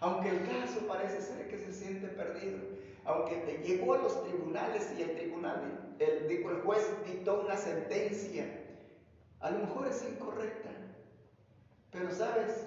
Aunque 0.00 0.28
el 0.28 0.46
caso 0.46 0.86
parece 0.86 1.20
ser 1.20 1.48
que 1.48 1.58
se 1.58 1.72
siente 1.72 2.08
perdido, 2.08 2.58
aunque 3.04 3.36
te 3.36 3.58
llegó 3.58 3.94
a 3.94 3.98
los 3.98 4.22
tribunales 4.24 4.92
y 4.98 5.02
el 5.02 5.16
tribunal, 5.16 5.94
el, 5.98 6.30
el 6.30 6.60
juez 6.62 6.86
dictó 7.06 7.40
una 7.40 7.56
sentencia, 7.56 8.46
a 9.40 9.50
lo 9.50 9.60
mejor 9.60 9.88
es 9.88 10.04
incorrecta, 10.04 10.70
pero 11.90 12.10
sabes, 12.10 12.66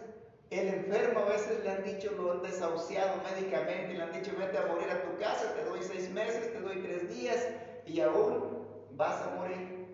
el 0.49 0.67
enfermo 0.67 1.19
a 1.19 1.25
veces 1.25 1.63
le 1.63 1.69
han 1.69 1.83
dicho, 1.83 2.11
lo 2.17 2.31
han 2.31 2.41
desahuciado 2.41 3.21
médicamente, 3.21 3.93
le 3.93 4.01
han 4.01 4.13
dicho, 4.13 4.31
vete 4.37 4.57
a 4.57 4.65
morir 4.65 4.89
a 4.89 5.03
tu 5.03 5.15
casa, 5.19 5.53
te 5.53 5.63
doy 5.65 5.79
seis 5.83 6.09
meses, 6.09 6.51
te 6.51 6.59
doy 6.59 6.81
tres 6.81 7.15
días 7.15 7.47
y 7.85 7.99
aún 8.01 8.67
vas 8.95 9.21
a 9.21 9.35
morir. 9.35 9.85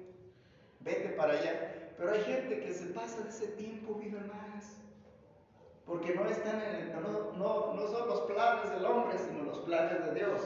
Vete 0.80 1.10
para 1.10 1.34
allá. 1.34 1.94
Pero 1.98 2.12
hay 2.12 2.22
gente 2.22 2.60
que 2.62 2.74
se 2.74 2.86
pasa 2.88 3.22
de 3.24 3.30
ese 3.30 3.48
tiempo, 3.48 3.96
vive 3.96 4.20
más. 4.22 4.75
Porque 5.86 6.16
no 6.16 6.28
están 6.28 6.62
en 6.62 6.94
no, 7.02 7.34
no, 7.34 7.74
no 7.74 7.88
son 7.88 8.08
los 8.08 8.22
planes 8.22 8.72
del 8.72 8.86
hombre, 8.86 9.18
sino 9.20 9.44
los 9.44 9.60
planes 9.60 10.06
de 10.06 10.14
Dios. 10.16 10.42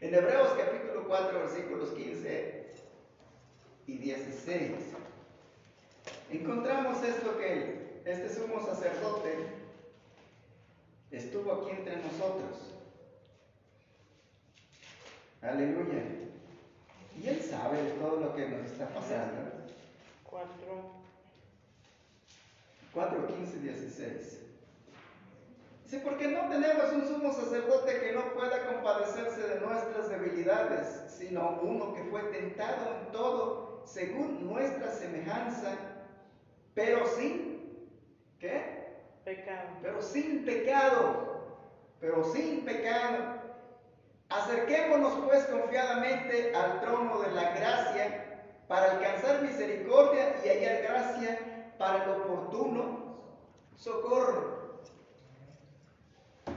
En 0.00 0.14
Hebreos 0.14 0.54
capítulo 0.56 1.06
4, 1.06 1.38
versículos 1.40 1.90
15 1.90 2.66
y 3.86 3.98
16, 3.98 4.72
encontramos 6.30 7.02
esto 7.02 7.38
que 7.38 8.02
este 8.04 8.28
sumo 8.34 8.64
sacerdote 8.64 9.36
estuvo 11.10 11.52
aquí 11.52 11.70
entre 11.70 11.96
nosotros. 11.96 12.74
Aleluya. 15.42 16.02
Y 17.22 17.28
él 17.28 17.42
sabe 17.42 17.78
todo 18.00 18.20
lo 18.20 18.34
que 18.34 18.48
nos 18.48 18.70
está 18.70 18.88
pasando. 18.88 19.50
4. 20.24 20.95
4, 22.96 23.26
15, 23.26 23.58
16. 23.58 24.40
Dice, 25.84 25.98
porque 25.98 26.28
no 26.28 26.48
tenemos 26.48 26.92
un 26.94 27.06
sumo 27.06 27.30
sacerdote 27.30 28.00
que 28.00 28.12
no 28.12 28.32
pueda 28.32 28.66
compadecerse 28.72 29.38
de 29.46 29.60
nuestras 29.60 30.08
debilidades, 30.08 31.04
sino 31.08 31.60
uno 31.60 31.92
que 31.92 32.04
fue 32.04 32.22
tentado 32.32 32.96
en 32.98 33.12
todo 33.12 33.82
según 33.84 34.48
nuestra 34.48 34.90
semejanza, 34.90 35.76
pero 36.72 37.06
sin 37.06 37.54
¿Qué? 38.40 38.86
Pecado. 39.26 39.68
Pero 39.82 40.00
sin 40.00 40.46
pecado. 40.46 41.58
Pero 42.00 42.24
sin 42.24 42.64
pecado. 42.64 43.42
Acerquémonos 44.30 45.22
pues 45.26 45.44
confiadamente 45.44 46.54
al 46.54 46.80
trono 46.80 47.20
de 47.20 47.30
la 47.32 47.50
gracia 47.50 48.42
para 48.66 48.92
alcanzar 48.92 49.42
misericordia 49.42 50.36
y 50.42 50.48
hallar 50.48 50.82
gracia 50.82 51.55
para 51.78 52.04
el 52.04 52.10
oportuno 52.10 53.16
socorro. 53.76 54.56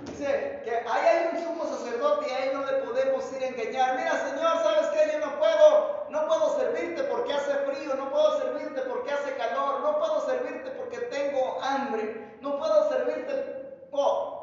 Dice 0.06 0.62
que 0.64 0.72
ahí 0.72 1.06
hay 1.08 1.30
un 1.34 1.44
sumo 1.44 1.66
sacerdote 1.66 2.28
y 2.30 2.32
ahí 2.32 2.50
no 2.54 2.66
le 2.66 2.74
podemos 2.84 3.34
ir 3.34 3.44
a 3.44 3.48
engañar. 3.48 3.98
Mira, 3.98 4.12
Señor, 4.12 4.64
¿sabes 4.64 4.88
qué? 4.94 5.12
Yo 5.14 5.20
no 5.26 5.38
puedo, 5.40 6.06
no 6.10 6.28
puedo 6.28 6.58
servirte 6.58 7.04
porque 7.04 7.34
hace 7.34 7.54
frío, 7.54 7.96
no 7.96 8.10
puedo 8.12 8.40
servirte 8.40 8.82
porque 8.82 9.12
hace 9.12 9.36
calor, 9.36 9.82
no 9.82 10.00
puedo 10.00 10.26
servirte 10.26 10.72
porque 10.72 10.98
tengo 10.98 11.60
hambre, 11.62 12.38
no 12.42 12.58
puedo 12.58 12.90
servirte. 12.90 13.88
Oh. 13.92 14.38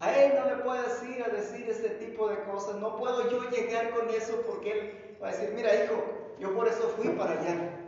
A 0.00 0.14
él 0.14 0.34
no 0.34 0.46
le 0.46 0.62
puedes 0.62 1.02
ir 1.04 1.22
a 1.22 1.28
decir 1.28 1.68
ese 1.68 1.90
tipo 1.90 2.28
de 2.28 2.42
cosas, 2.44 2.76
no 2.76 2.96
puedo 2.96 3.28
yo 3.30 3.42
llegar 3.50 3.90
con 3.90 4.08
eso 4.08 4.42
porque 4.46 4.72
él 4.72 5.18
va 5.22 5.28
a 5.28 5.30
decir, 5.32 5.50
mira 5.54 5.74
hijo, 5.74 6.02
yo 6.38 6.54
por 6.54 6.66
eso 6.66 6.88
fui 6.96 7.10
para 7.10 7.32
allá 7.32 7.79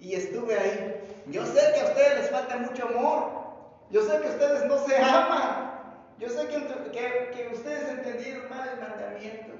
y 0.00 0.14
estuve 0.14 0.58
ahí. 0.58 1.00
Yo 1.26 1.44
sé 1.46 1.72
que 1.74 1.80
a 1.80 1.84
ustedes 1.86 2.18
les 2.18 2.30
falta 2.30 2.56
mucho 2.58 2.86
amor, 2.88 3.46
yo 3.90 4.02
sé 4.02 4.20
que 4.20 4.28
ustedes 4.28 4.64
no 4.66 4.78
se 4.86 4.96
aman, 5.02 5.72
yo 6.18 6.28
sé 6.28 6.46
que, 6.48 7.30
que, 7.32 7.50
ustedes 7.52 7.88
entendieron 7.88 8.48
mal 8.48 8.68
el 8.68 8.80
mandamiento. 8.80 9.52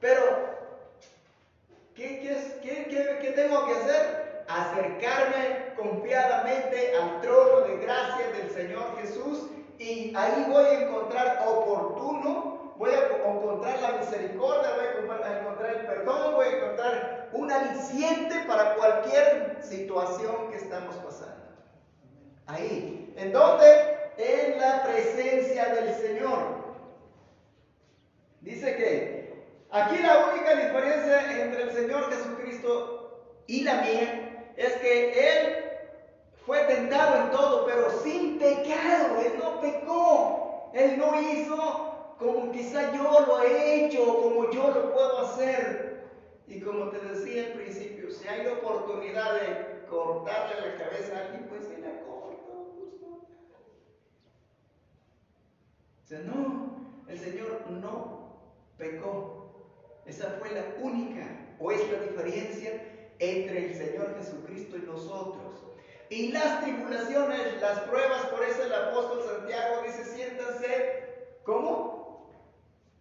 Pero, 0.00 0.22
¿qué, 1.94 2.20
qué, 2.62 3.18
qué 3.20 3.30
tengo 3.32 3.66
que 3.66 3.72
hacer? 3.72 4.44
Acercarme 4.48 5.74
confiadamente 5.76 6.94
al 6.94 7.20
trono 7.20 7.60
de 7.62 7.78
gracia 7.78 8.28
del 8.28 8.50
Señor 8.50 8.96
Jesús 9.00 9.48
y 9.78 10.14
ahí 10.16 10.46
voy 10.48 10.64
a 10.64 10.80
encontrar 10.82 11.44
oportuno, 11.46 12.74
voy 12.76 12.90
a 12.90 13.08
encontrar 13.26 13.80
la 13.80 13.92
misericordia, 13.98 14.70
voy 14.76 14.86
a 14.86 15.40
encontrar 15.40 15.70
el 15.74 15.86
perdón, 15.86 16.34
voy 16.34 16.46
a 16.46 16.56
encontrar 16.56 17.25
un 17.32 17.50
aliciente 17.50 18.44
para 18.46 18.74
cualquier 18.74 19.58
situación 19.62 20.50
que 20.50 20.56
estamos 20.56 20.94
pasando. 20.96 21.44
Ahí. 22.46 23.14
¿En 23.16 23.32
dónde? 23.32 23.96
en 24.18 24.58
la 24.58 24.82
presencia 24.82 25.74
del 25.74 25.94
Señor. 25.94 26.64
Dice 28.40 28.76
que 28.76 29.44
aquí 29.70 29.98
la 29.98 30.26
única 30.30 30.54
diferencia 30.54 31.42
entre 31.42 31.62
el 31.64 31.72
Señor 31.72 32.10
Jesucristo 32.10 33.42
y 33.46 33.62
la 33.62 33.82
mía 33.82 34.52
es 34.56 34.72
que 34.74 35.38
Él 35.38 35.64
fue 36.46 36.60
tentado 36.64 37.16
en 37.22 37.30
todo, 37.30 37.66
pero 37.66 37.90
sin 38.02 38.38
pecado. 38.38 39.20
Él 39.20 39.32
no 39.38 39.60
pecó. 39.60 40.70
Él 40.72 40.98
no 40.98 41.20
hizo 41.20 42.14
como 42.18 42.50
quizá 42.52 42.92
yo 42.92 43.20
lo 43.26 43.42
he 43.42 43.86
hecho, 43.86 44.22
como 44.22 44.50
yo 44.50 44.68
lo 44.68 44.92
puedo 44.92 45.26
hacer. 45.26 45.95
Y 46.46 46.60
como 46.60 46.90
te 46.90 47.00
decía 47.00 47.46
al 47.46 47.52
principio, 47.54 48.10
si 48.10 48.28
hay 48.28 48.44
la 48.44 48.52
oportunidad 48.52 49.34
de 49.34 49.86
cortarle 49.88 50.60
la 50.60 50.78
cabeza 50.78 51.16
a 51.16 51.26
alguien, 51.26 51.48
pues 51.48 51.64
se 51.64 51.78
la 51.78 51.96
O 56.06 56.08
sea, 56.08 56.20
no, 56.20 56.86
el 57.08 57.18
Señor 57.18 57.68
no 57.68 58.38
pecó. 58.78 60.02
Esa 60.06 60.38
fue 60.38 60.52
la 60.52 60.76
única 60.80 61.26
o 61.58 61.72
es 61.72 61.80
la 61.90 61.98
diferencia 61.98 62.80
entre 63.18 63.66
el 63.66 63.74
Señor 63.74 64.14
Jesucristo 64.16 64.76
y 64.76 64.82
nosotros. 64.82 65.64
Y 66.08 66.30
las 66.30 66.62
tribulaciones, 66.62 67.60
las 67.60 67.80
pruebas, 67.80 68.26
por 68.26 68.44
eso 68.44 68.62
el 68.62 68.72
apóstol 68.72 69.24
Santiago 69.24 69.82
dice, 69.84 70.04
siéntanse, 70.04 71.38
¿cómo? 71.42 71.95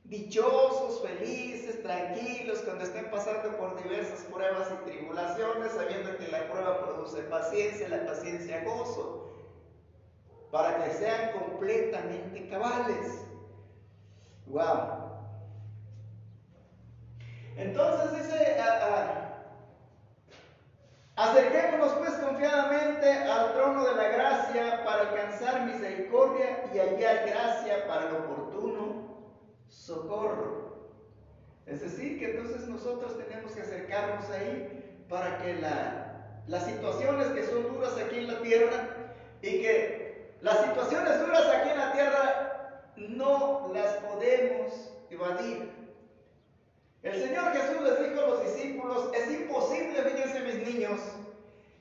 Dichosos, 0.05 1.01
felices, 1.01 1.81
tranquilos, 1.81 2.59
cuando 2.59 2.83
estén 2.83 3.09
pasando 3.09 3.57
por 3.57 3.81
diversas 3.81 4.21
pruebas 4.31 4.69
y 4.71 4.89
tribulaciones, 4.89 5.71
sabiendo 5.71 6.15
que 6.17 6.27
la 6.27 6.47
prueba 6.49 6.85
produce 6.85 7.23
paciencia, 7.23 7.89
la 7.89 8.05
paciencia 8.05 8.63
gozo 8.63 9.33
para 10.51 10.83
que 10.83 10.91
sean 10.91 11.31
completamente 11.33 12.47
cabales. 12.49 13.19
Wow. 14.45 15.05
Entonces 17.57 18.23
dice, 18.23 18.57
ah, 18.61 18.79
ah, 18.81 19.25
Acerquémonos 21.17 21.93
pues 21.93 22.11
confiadamente 22.15 23.09
al 23.09 23.53
trono 23.53 23.85
de 23.85 23.95
la 23.95 24.09
gracia 24.09 24.83
para 24.83 25.09
alcanzar 25.09 25.65
misericordia 25.65 26.65
y 26.73 26.77
hallar 26.77 27.25
gracia 27.25 27.87
para 27.87 28.09
el 28.09 28.15
oportuno 28.17 29.15
socorro. 29.69 30.89
Es 31.65 31.81
decir, 31.81 32.19
que 32.19 32.31
entonces 32.31 32.64
nosotros 32.75 33.17
tenemos 33.17 33.53
que 33.53 33.61
acercarnos 33.61 34.29
ahí 34.31 35.05
para 35.07 35.37
que 35.37 35.55
las 36.47 36.65
situaciones 36.65 37.27
que 37.27 37.45
son 37.45 37.73
duras 37.73 37.93
aquí 37.97 38.17
en 38.17 38.27
la 38.27 38.41
tierra 38.41 38.89
y 39.41 39.61
que 39.61 40.35
las 40.41 40.59
situaciones 40.65 41.21
duras 41.21 41.45
aquí 41.47 41.69
en 41.69 41.77
la 41.77 41.93
tierra 41.93 42.91
no 42.97 43.71
las 43.73 43.93
podemos 44.03 44.91
evadir. 45.09 45.71
El 47.03 47.21
Señor 47.21 47.53
Jesús 47.53 47.81
les 47.81 48.09
dijo 48.09 48.21
a 48.21 48.27
los 48.27 48.43
discípulos, 48.43 49.09
es 49.13 49.31
imposible, 49.31 50.01
fíjense 50.01 50.39
mis 50.41 50.73
niños, 50.73 50.99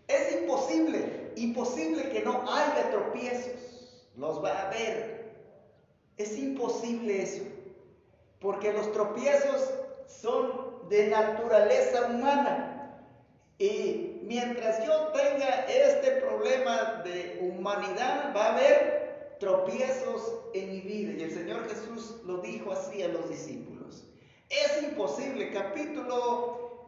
es 0.06 0.42
imposible, 0.42 1.32
imposible 1.34 2.08
que 2.10 2.22
no 2.22 2.44
haya 2.52 2.90
tropiezos, 2.90 4.06
los 4.16 4.44
va 4.44 4.50
a 4.50 4.66
haber. 4.68 5.24
Es 6.18 6.38
imposible 6.38 7.22
eso, 7.22 7.42
porque 8.38 8.72
los 8.72 8.92
tropiezos 8.92 9.70
son 10.06 10.73
de 10.88 11.08
naturaleza 11.08 12.06
humana. 12.06 13.00
Y 13.58 14.20
mientras 14.22 14.84
yo 14.84 15.08
tenga 15.08 15.66
este 15.66 16.12
problema 16.22 17.02
de 17.04 17.38
humanidad, 17.40 18.34
va 18.34 18.46
a 18.46 18.56
haber 18.56 19.36
tropiezos 19.38 20.40
en 20.54 20.70
mi 20.70 20.80
vida. 20.80 21.12
Y 21.18 21.22
el 21.22 21.32
Señor 21.32 21.68
Jesús 21.68 22.20
lo 22.24 22.38
dijo 22.38 22.72
así 22.72 23.02
a 23.02 23.08
los 23.08 23.28
discípulos. 23.28 24.04
Es 24.50 24.82
imposible. 24.82 25.52
Capítulo 25.52 26.86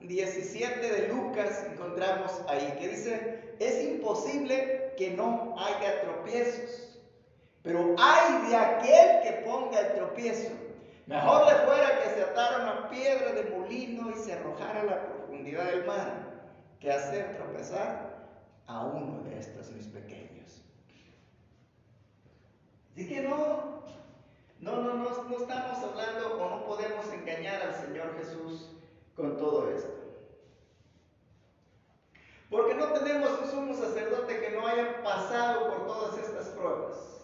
17 0.00 0.66
ah, 0.66 0.92
de 0.92 1.08
Lucas 1.08 1.64
encontramos 1.70 2.32
ahí 2.48 2.76
que 2.78 2.88
dice, 2.88 3.54
es 3.58 3.82
imposible 3.84 4.94
que 4.96 5.10
no 5.10 5.54
haya 5.58 6.02
tropiezos. 6.02 6.98
Pero 7.62 7.94
hay 7.98 8.48
de 8.48 8.56
aquel 8.56 9.22
que 9.22 9.42
ponga 9.44 9.80
el 9.80 9.94
tropiezo. 9.94 10.50
Mejor 11.06 11.46
le 11.46 11.66
fuera 11.66 12.02
que 12.02 12.10
se 12.10 12.22
atara 12.22 12.62
una 12.62 12.90
piedra 12.90 13.32
de 13.32 13.50
molino 13.56 14.10
y 14.10 14.14
se 14.14 14.34
arrojara 14.34 14.80
a 14.80 14.84
la 14.84 15.04
profundidad 15.06 15.64
del 15.64 15.84
mar, 15.84 16.42
que 16.78 16.92
hacer 16.92 17.36
tropezar 17.36 18.10
a 18.66 18.84
uno 18.84 19.22
de 19.24 19.38
estos 19.38 19.70
mis 19.70 19.86
pequeños. 19.86 20.62
Así 22.92 23.08
que 23.08 23.22
no, 23.22 23.82
no, 24.60 24.76
no, 24.76 24.94
no, 24.94 25.24
no 25.24 25.36
estamos 25.36 25.78
hablando 25.78 26.38
o 26.38 26.50
no 26.50 26.66
podemos 26.66 27.06
engañar 27.12 27.62
al 27.62 27.74
Señor 27.74 28.16
Jesús 28.18 28.70
con 29.16 29.36
todo 29.36 29.70
esto. 29.70 30.00
Porque 32.50 32.74
no 32.74 32.86
tenemos 32.88 33.30
un 33.40 33.48
sumo 33.48 33.74
sacerdote 33.74 34.40
que 34.40 34.50
no 34.50 34.66
haya 34.66 35.02
pasado 35.02 35.68
por 35.68 35.86
todas 35.86 36.18
estas 36.18 36.48
pruebas, 36.48 37.19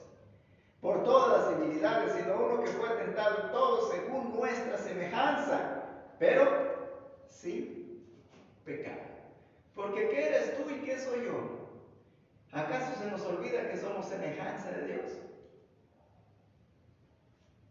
por 0.87 1.03
todas 1.03 1.41
las 1.41 1.59
debilidades, 1.59 2.13
sino 2.13 2.37
uno 2.37 2.63
que 2.63 2.71
fue 2.71 2.89
tentado 2.91 3.51
todo 3.51 3.91
según 3.91 4.37
nuestra 4.37 4.79
semejanza, 4.79 5.83
pero 6.21 7.25
sí 7.29 8.09
pecado. 8.65 9.01
Porque 9.75 10.09
¿qué 10.11 10.29
eres 10.29 10.57
tú 10.57 10.71
y 10.71 10.85
qué 10.85 10.97
soy 10.97 11.25
yo? 11.25 11.81
¿Acaso 12.53 13.03
se 13.03 13.11
nos 13.11 13.21
olvida 13.23 13.69
que 13.69 13.79
somos 13.79 14.07
semejanza 14.07 14.71
de 14.71 14.87
Dios? 14.87 15.19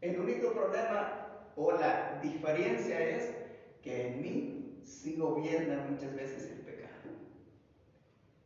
El 0.01 0.20
único 0.20 0.51
problema 0.51 1.38
o 1.55 1.72
la 1.72 2.20
diferencia 2.22 2.99
es 2.99 3.34
que 3.82 4.07
en 4.07 4.22
mí 4.22 4.82
sí 4.84 5.16
gobierna 5.16 5.88
muchas 5.89 6.13
veces 6.16 6.51
el 6.51 6.59
pecado 6.66 7.13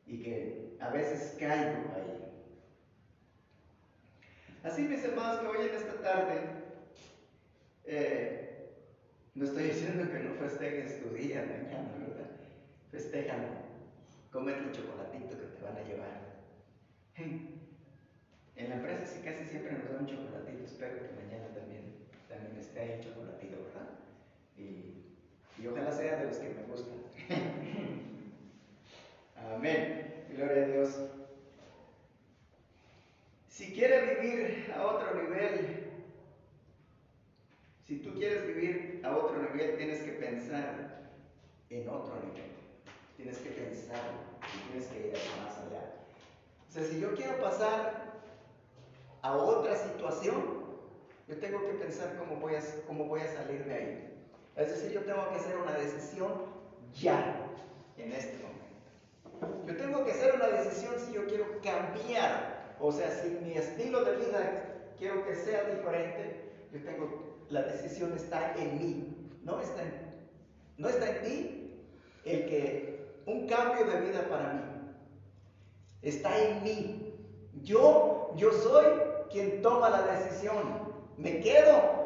y 0.05 0.21
que 0.21 0.77
a 0.79 0.89
veces 0.91 1.35
caigo 1.39 1.91
ahí. 1.95 2.28
Así 4.63 4.81
mis 4.81 5.03
hermanos 5.05 5.39
que 5.39 5.47
hoy 5.47 5.69
en 5.69 5.75
esta 5.75 5.93
tarde 6.01 6.41
eh, 7.85 8.73
no 9.33 9.45
estoy 9.45 9.63
diciendo 9.63 10.11
que 10.11 10.19
no 10.19 10.33
festejes 10.33 11.01
tu 11.01 11.15
día 11.15 11.45
mañana, 11.45 11.89
¿verdad? 11.97 12.29
Festejan, 12.91 13.47
comer 14.31 14.57
el 14.57 14.73
chocolatito 14.73 15.39
que 15.39 15.45
te 15.45 15.63
van 15.63 15.77
a 15.77 15.87
llevar. 15.87 16.19
En 17.15 18.69
la 18.69 18.75
empresa 18.75 19.05
sí 19.05 19.21
casi 19.23 19.45
siempre 19.45 19.71
nos 19.71 19.85
dan 19.85 20.01
un 20.01 20.07
chocolatito, 20.07 20.65
espero 20.65 20.95
que 20.95 21.23
mañana 21.23 21.47
también, 21.53 21.93
también 22.27 22.57
esté 22.57 22.81
ahí 22.81 22.99
chocolatito, 23.01 23.63
¿verdad? 23.63 23.91
Y 24.57 25.05
ojalá 25.67 25.91
sea 25.91 26.17
de 26.17 26.25
los 26.25 26.37
que 26.37 26.49
me 26.49 26.63
gustan. 26.63 26.97
Amén. 29.55 30.25
Gloria 30.35 30.63
a 30.63 30.67
Dios. 30.67 30.99
Si 33.59 33.73
quieres 33.73 34.21
vivir 34.21 34.73
a 34.73 34.87
otro 34.87 35.21
nivel, 35.21 35.91
si 37.85 37.97
tú 37.97 38.13
quieres 38.13 38.47
vivir 38.47 39.01
a 39.03 39.13
otro 39.13 39.35
nivel, 39.37 39.75
tienes 39.75 39.99
que 39.99 40.13
pensar 40.13 41.09
en 41.69 41.89
otro 41.89 42.15
nivel. 42.23 42.51
Tienes 43.17 43.37
que 43.39 43.49
pensar 43.49 43.99
y 44.47 44.71
tienes 44.71 44.87
que 44.87 45.07
ir 45.07 45.13
más 45.43 45.57
allá. 45.57 45.91
O 46.69 46.71
sea, 46.71 46.85
si 46.85 47.01
yo 47.01 47.13
quiero 47.15 47.37
pasar 47.41 48.21
a 49.23 49.35
otra 49.35 49.75
situación, 49.75 50.63
yo 51.27 51.37
tengo 51.39 51.59
que 51.67 51.73
pensar 51.73 52.15
cómo 52.17 52.39
voy 52.39 52.55
a, 52.55 52.61
cómo 52.87 53.07
voy 53.07 53.19
a 53.19 53.27
salir 53.27 53.65
de 53.65 53.73
ahí. 53.73 54.23
Es 54.55 54.69
decir, 54.69 54.93
yo 54.93 55.01
tengo 55.01 55.27
que 55.31 55.35
hacer 55.35 55.57
una 55.57 55.73
decisión 55.73 56.31
ya, 56.93 57.45
en 57.97 58.13
este 58.13 58.37
momento. 58.37 59.67
Yo 59.67 59.75
tengo 59.75 60.05
que 60.05 60.13
hacer 60.13 60.35
una 60.35 60.47
decisión 60.47 60.93
si 60.97 61.11
yo 61.11 61.27
quiero 61.27 61.59
cambiar, 61.61 62.58
o 62.79 62.91
sea, 62.91 63.09
si 63.11 63.29
mi 63.43 63.53
estilo 63.53 64.03
de 64.05 64.15
vida 64.17 64.75
quiero 64.97 65.25
que 65.25 65.35
sea 65.35 65.63
diferente, 65.63 66.67
yo 66.71 66.83
tengo, 66.83 67.37
la 67.49 67.63
decisión 67.63 68.13
está 68.13 68.55
en 68.55 68.77
mí, 68.77 69.29
no 69.43 69.59
está 69.59 69.81
en, 69.81 69.93
no 70.77 70.87
está 70.89 71.09
en 71.09 71.21
ti 71.23 71.85
el 72.25 72.45
que 72.45 73.21
un 73.25 73.47
cambio 73.47 73.85
de 73.85 74.01
vida 74.01 74.27
para 74.29 74.53
mí, 74.53 74.61
está 76.01 76.37
en 76.37 76.63
mí. 76.63 77.15
Yo, 77.63 78.31
yo 78.35 78.51
soy 78.51 78.85
quien 79.29 79.61
toma 79.61 79.89
la 79.89 80.03
decisión. 80.03 80.89
¿Me 81.17 81.39
quedo 81.41 81.99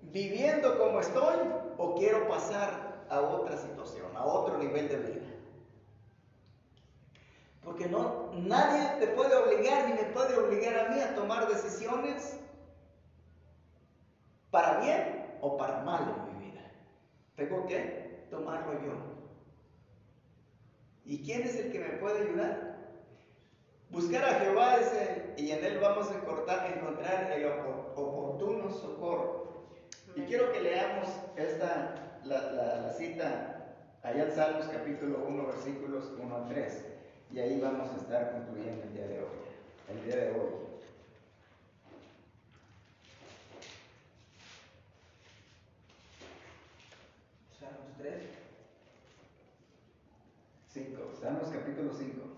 viviendo 0.00 0.78
como 0.78 1.00
estoy 1.00 1.36
o 1.76 1.94
quiero 1.96 2.26
pasar 2.28 3.04
a 3.10 3.20
otra 3.20 3.56
situación, 3.56 4.06
a 4.16 4.24
otro 4.24 4.58
nivel 4.58 4.88
de 4.88 4.96
vida? 4.96 5.27
Porque 7.68 7.86
no, 7.86 8.30
nadie 8.32 8.98
te 8.98 9.08
puede 9.08 9.36
obligar 9.36 9.88
ni 9.88 9.92
me 9.92 10.04
puede 10.04 10.38
obligar 10.38 10.86
a 10.86 10.88
mí 10.88 11.00
a 11.02 11.14
tomar 11.14 11.46
decisiones 11.48 12.40
para 14.50 14.80
bien 14.80 15.36
o 15.42 15.58
para 15.58 15.82
mal 15.82 16.14
en 16.16 16.38
mi 16.38 16.46
vida. 16.46 16.62
Tengo 17.36 17.66
que 17.66 18.26
tomarlo 18.30 18.72
yo. 18.72 18.94
¿Y 21.04 21.22
quién 21.22 21.42
es 21.42 21.56
el 21.56 21.70
que 21.70 21.80
me 21.80 21.90
puede 21.98 22.26
ayudar? 22.26 22.78
Buscar 23.90 24.24
a 24.24 24.40
Jehová 24.40 24.78
y 25.36 25.50
en 25.50 25.62
él 25.62 25.78
vamos 25.78 26.10
a 26.10 26.14
encontrar 26.14 27.32
el 27.32 27.46
oportuno 27.48 28.70
socorro. 28.70 29.66
Y 30.16 30.22
quiero 30.22 30.52
que 30.52 30.60
leamos 30.60 31.06
esta, 31.36 32.20
la, 32.24 32.94
cita 32.94 33.74
allá 34.02 34.24
en 34.24 34.32
Salmos 34.32 34.68
capítulo 34.68 35.22
1, 35.28 35.46
versículos 35.48 36.14
1 36.18 36.34
a 36.34 36.48
3. 36.48 36.87
Y 37.30 37.40
ahí 37.40 37.60
vamos 37.60 37.90
a 37.90 37.96
estar 37.96 38.32
concluyendo 38.32 38.84
el 38.84 38.94
día 38.94 39.06
de 39.06 39.20
hoy. 39.20 39.28
El 39.90 40.04
día 40.04 40.16
de 40.16 40.30
hoy. 40.30 40.50
Salmos 47.60 47.98
3. 47.98 48.14
5. 50.72 51.12
Salmos 51.20 51.48
capítulo 51.48 51.92
5. 51.92 52.28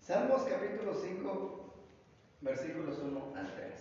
Salmos 0.00 0.42
capítulo 0.42 0.94
5, 0.94 1.74
versículos 2.40 2.98
1 2.98 3.32
al 3.36 3.54
3. 3.54 3.72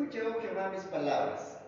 Escucha, 0.00 0.20
oh 0.34 0.40
Jehová, 0.40 0.70
mis 0.70 0.84
palabras, 0.84 1.58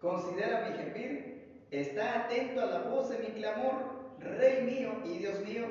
considera 0.00 0.66
mi 0.66 0.78
gemir, 0.78 1.66
está 1.70 2.20
atento 2.20 2.62
a 2.62 2.66
la 2.66 2.78
voz 2.84 3.10
de 3.10 3.18
mi 3.18 3.26
clamor, 3.26 3.74
Rey 4.18 4.62
mío 4.62 4.92
y 5.04 5.18
Dios 5.18 5.40
mío, 5.40 5.66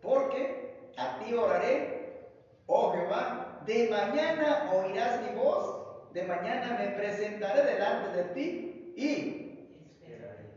porque 0.00 0.78
a 0.96 1.18
ti 1.18 1.34
oraré, 1.34 2.30
oh 2.66 2.92
Jehová, 2.92 3.60
de 3.66 3.86
mañana 3.90 4.70
oirás 4.72 5.20
mi 5.20 5.38
voz, 5.38 6.12
de 6.14 6.22
mañana 6.22 6.78
me 6.78 6.86
presentaré 6.96 7.64
delante 7.64 8.16
de 8.16 8.24
ti 8.34 8.94
y 8.96 9.68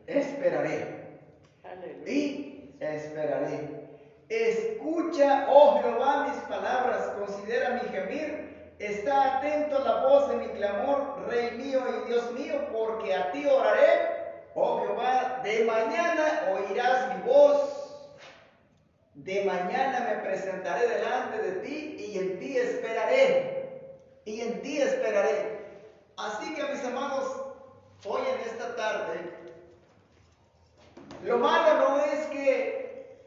esperaré. 0.07 0.87
esperaré. 1.65 2.09
Y 2.09 2.73
esperaré. 2.79 3.89
Escucha, 4.29 5.47
oh 5.49 5.81
Jehová, 5.81 6.27
mis 6.29 6.41
palabras, 6.43 7.07
considera 7.19 7.81
mi 7.83 7.89
gemir, 7.89 8.44
Está 8.79 9.37
atento 9.37 9.77
a 9.77 9.79
la 9.79 9.95
voz 10.01 10.29
de 10.29 10.35
mi 10.35 10.47
clamor, 10.49 11.25
Rey 11.27 11.51
mío 11.51 11.81
y 12.03 12.09
Dios 12.09 12.31
mío, 12.33 12.67
porque 12.73 13.13
a 13.13 13.31
ti 13.31 13.45
oraré, 13.45 14.43
oh 14.53 14.81
Jehová, 14.81 15.39
de 15.43 15.63
mañana 15.63 16.51
oirás 16.51 17.15
mi 17.15 17.21
voz, 17.21 18.19
de 19.13 19.45
mañana 19.45 20.07
me 20.09 20.15
presentaré 20.27 20.87
delante 20.87 21.41
de 21.41 21.51
ti 21.61 21.95
y 21.99 22.19
en 22.19 22.39
ti 22.39 22.57
esperaré, 22.57 23.91
y 24.25 24.41
en 24.41 24.61
ti 24.61 24.81
esperaré. 24.81 25.55
Así 26.17 26.53
que 26.53 26.63
mis 26.63 26.83
amados, 26.83 27.45
hoy 28.05 28.23
en 28.27 28.41
esta 28.41 28.75
tarde, 28.75 29.21
lo 31.23 31.37
malo 31.37 31.89
no 31.89 31.99
es 32.01 32.25
que 32.27 33.19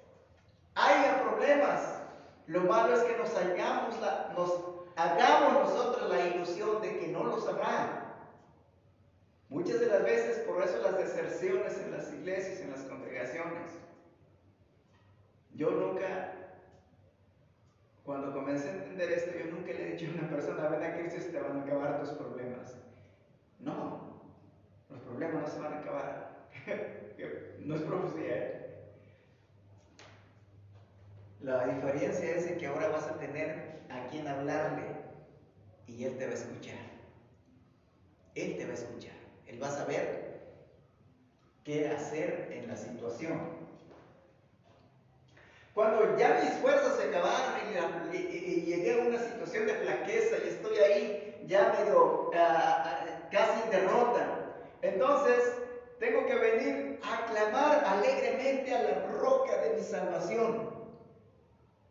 haya 0.74 1.22
problemas, 1.22 2.02
lo 2.46 2.60
malo 2.60 2.94
es 2.94 3.02
que 3.02 3.16
nos 3.16 3.34
hagamos, 3.34 3.98
la, 4.00 4.30
nos 4.36 4.77
hagamos 4.98 5.70
nosotros 5.70 6.10
la 6.10 6.26
ilusión 6.26 6.82
de 6.82 6.98
que 6.98 7.08
no 7.08 7.22
los 7.22 7.46
habrá. 7.46 8.16
Muchas 9.48 9.80
de 9.80 9.86
las 9.86 10.02
veces 10.02 10.38
por 10.40 10.62
eso 10.62 10.82
las 10.82 10.98
deserciones 10.98 11.78
en 11.78 11.92
las 11.92 12.12
iglesias, 12.12 12.60
en 12.60 12.72
las 12.72 12.80
congregaciones. 12.80 13.78
Yo 15.54 15.70
nunca, 15.70 16.32
cuando 18.04 18.32
comencé 18.32 18.68
a 18.68 18.72
entender 18.72 19.12
esto, 19.12 19.38
yo 19.38 19.46
nunca 19.46 19.72
le 19.72 19.88
he 19.88 19.92
dicho 19.92 20.10
a 20.10 20.18
una 20.18 20.28
persona, 20.28 20.68
ven 20.68 20.82
a 20.82 20.94
Cristo 20.96 21.20
y 21.28 21.32
te 21.32 21.40
van 21.40 21.58
a 21.58 21.62
acabar 21.62 22.00
tus 22.00 22.10
problemas. 22.10 22.76
No, 23.60 24.20
los 24.90 25.00
problemas 25.00 25.42
no 25.42 25.48
se 25.48 25.60
van 25.60 25.72
a 25.74 25.78
acabar. 25.78 26.48
no 27.60 27.74
es 27.76 27.82
profecía. 27.82 28.36
¿eh? 28.36 28.64
La 31.40 31.66
diferencia 31.66 32.34
es 32.34 32.58
que 32.58 32.66
ahora 32.66 32.88
vas 32.88 33.06
a 33.06 33.18
tener 33.18 33.67
a 33.90 34.06
quien 34.08 34.26
hablarle 34.26 34.84
y 35.86 36.04
Él 36.04 36.16
te 36.18 36.26
va 36.26 36.32
a 36.32 36.34
escuchar. 36.34 36.78
Él 38.34 38.56
te 38.56 38.64
va 38.64 38.72
a 38.72 38.74
escuchar. 38.74 39.16
Él 39.46 39.62
va 39.62 39.68
a 39.68 39.76
saber 39.76 40.28
qué 41.64 41.88
hacer 41.88 42.50
en 42.52 42.68
la 42.68 42.76
situación. 42.76 43.58
Cuando 45.74 46.16
ya 46.18 46.40
mis 46.42 46.54
fuerzas 46.60 46.96
se 46.96 47.08
acabaron 47.08 48.12
y, 48.12 48.62
llegué 48.62 49.00
a 49.00 49.06
una 49.06 49.18
situación 49.18 49.66
de 49.66 49.74
flaqueza 49.74 50.36
y 50.44 50.48
estoy 50.48 50.76
ahí 50.78 51.44
ya 51.46 51.74
medio 51.78 52.30
ah, 52.34 52.84
ah, 52.84 53.28
casi 53.30 53.62
en 53.62 53.70
derrota, 53.70 54.54
entonces 54.82 55.52
tengo 55.98 56.26
que 56.26 56.34
venir 56.34 57.00
a 57.02 57.26
clamar 57.26 57.84
alegremente 57.84 58.74
a 58.74 58.82
la 58.82 59.06
roca 59.18 59.56
de 59.62 59.76
mi 59.76 59.82
salvación 59.82 60.77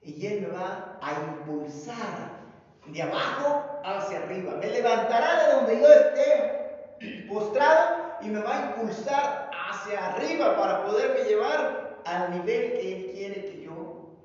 y 0.07 0.25
Él 0.25 0.41
me 0.41 0.47
va 0.47 0.97
a 1.01 1.13
impulsar 1.13 2.37
de 2.85 3.01
abajo 3.01 3.81
hacia 3.83 4.19
arriba. 4.19 4.53
Me 4.53 4.67
levantará 4.67 5.43
de 5.43 5.53
donde 5.53 5.81
yo 5.81 5.87
esté 5.93 7.27
postrado 7.27 8.15
y 8.21 8.29
me 8.29 8.39
va 8.41 8.57
a 8.57 8.65
impulsar 8.67 9.51
hacia 9.51 10.13
arriba 10.13 10.55
para 10.55 10.85
poderme 10.85 11.25
llevar 11.25 11.99
al 12.05 12.31
nivel 12.31 12.71
que 12.71 12.95
Él 12.95 13.11
quiere 13.11 13.45
que 13.45 13.61
yo 13.63 14.15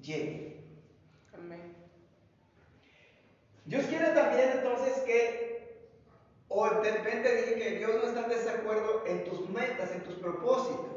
llegue. 0.00 0.64
Amén. 1.34 1.76
Dios 3.66 3.84
quiere 3.84 4.06
también 4.06 4.52
entonces 4.54 5.02
que, 5.02 5.90
o 6.48 6.66
de 6.66 6.90
repente 6.90 7.36
dije 7.36 7.54
que 7.56 7.70
Dios 7.76 7.90
no 7.96 8.08
está 8.08 8.22
en 8.22 8.28
desacuerdo 8.30 9.04
en 9.06 9.24
tus 9.24 9.50
metas, 9.50 9.90
en 9.92 10.02
tus 10.02 10.14
propósitos. 10.14 10.94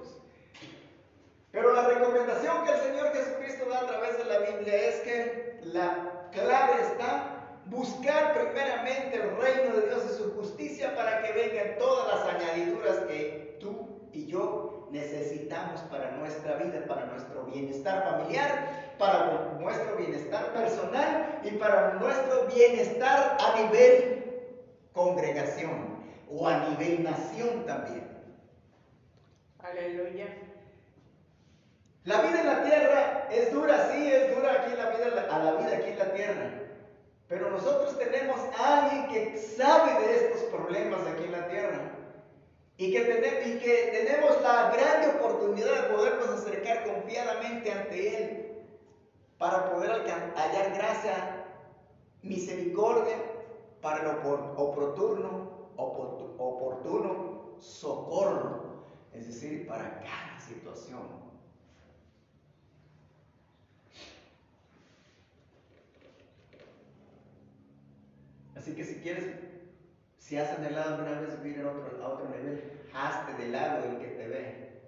Pero 1.51 1.73
la 1.73 1.87
recomendación 1.87 2.65
que 2.65 2.71
el 2.71 2.79
Señor 2.81 3.13
Jesucristo 3.13 3.69
da 3.69 3.79
a 3.79 3.87
través 3.87 4.17
de 4.17 4.25
la 4.25 4.39
Biblia 4.39 4.89
es 4.89 4.95
que 4.97 5.59
la 5.77 6.29
clave 6.31 6.81
está 6.81 7.37
buscar 7.65 8.33
primeramente 8.33 9.15
el 9.15 9.37
reino 9.37 9.75
de 9.75 9.87
Dios 9.87 10.03
y 10.11 10.17
su 10.17 10.33
justicia 10.35 10.95
para 10.95 11.21
que 11.21 11.33
vengan 11.33 11.77
todas 11.77 12.15
las 12.15 12.35
añadiduras 12.35 12.97
que 13.07 13.57
tú 13.59 14.09
y 14.13 14.25
yo 14.25 14.87
necesitamos 14.91 15.81
para 15.81 16.11
nuestra 16.11 16.55
vida, 16.55 16.85
para 16.87 17.05
nuestro 17.05 17.43
bienestar 17.43 18.03
familiar, 18.03 18.93
para 18.97 19.57
nuestro 19.59 19.97
bienestar 19.97 20.53
personal 20.53 21.41
y 21.43 21.51
para 21.51 21.93
nuestro 21.95 22.47
bienestar 22.47 23.37
a 23.39 23.61
nivel 23.61 24.17
congregación 24.93 25.97
o 26.29 26.47
a 26.47 26.69
nivel 26.69 27.03
nación 27.03 27.65
también. 27.65 28.07
Aleluya. 29.59 30.46
La 32.07 32.21
vida 32.21 32.39
en 32.39 32.47
la 32.47 32.63
tierra 32.63 33.27
es 33.29 33.51
dura, 33.51 33.91
sí, 33.91 34.07
es 34.09 34.33
dura 34.33 34.53
aquí 34.53 34.73
la 34.77 34.91
vida, 34.91 35.27
a 35.29 35.39
la 35.39 35.51
vida 35.55 35.75
aquí 35.75 35.89
en 35.89 35.99
la 35.99 36.13
tierra. 36.13 36.51
Pero 37.27 37.49
nosotros 37.49 37.99
tenemos 37.99 38.39
a 38.57 38.85
alguien 38.85 39.07
que 39.09 39.37
sabe 39.37 40.07
de 40.07 40.15
estos 40.15 40.43
problemas 40.43 41.01
aquí 41.05 41.25
en 41.25 41.33
la 41.33 41.49
tierra. 41.49 41.81
Y 42.77 42.93
que, 42.93 43.01
tenemos 43.03 44.41
la 44.41 44.71
gran 44.71 45.17
oportunidad 45.17 45.81
de 45.81 45.93
podernos 45.93 46.29
acercar 46.29 46.85
confiadamente 46.85 47.73
ante 47.73 48.23
Él 48.23 48.63
para 49.37 49.69
poder 49.69 49.91
hallar 49.91 50.73
gracia, 50.75 51.45
misericordia 52.21 53.17
para 53.81 53.99
el 54.03 54.07
oportuno, 54.55 55.67
oportuno 55.75 57.57
socorro, 57.59 58.85
es 59.11 59.27
decir, 59.27 59.67
para 59.67 59.99
cada 59.99 60.39
situación. 60.39 61.26
Así 68.57 68.73
que 68.73 68.83
si 68.83 68.95
quieres, 68.95 69.25
si 70.17 70.37
has 70.37 70.57
anhelado 70.57 70.95
alguna 70.95 71.19
vez 71.19 71.41
vivir 71.43 71.61
a 71.61 71.69
otro, 71.69 72.03
a 72.03 72.07
otro 72.07 72.29
nivel, 72.29 72.63
hazte 72.93 73.41
del 73.41 73.51
lado 73.51 73.83
del 73.83 73.99
que 73.99 74.07
te 74.07 74.27
ve, 74.27 74.81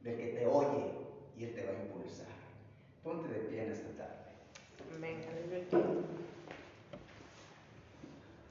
del 0.00 0.16
que 0.16 0.26
te 0.28 0.46
oye, 0.46 0.92
y 1.36 1.44
Él 1.44 1.54
te 1.54 1.66
va 1.66 1.72
a 1.72 1.82
impulsar. 1.82 2.26
Ponte 3.02 3.28
de 3.28 3.40
pie 3.40 3.64
en 3.64 3.72
esta 3.72 3.88
tarde. 3.96 4.14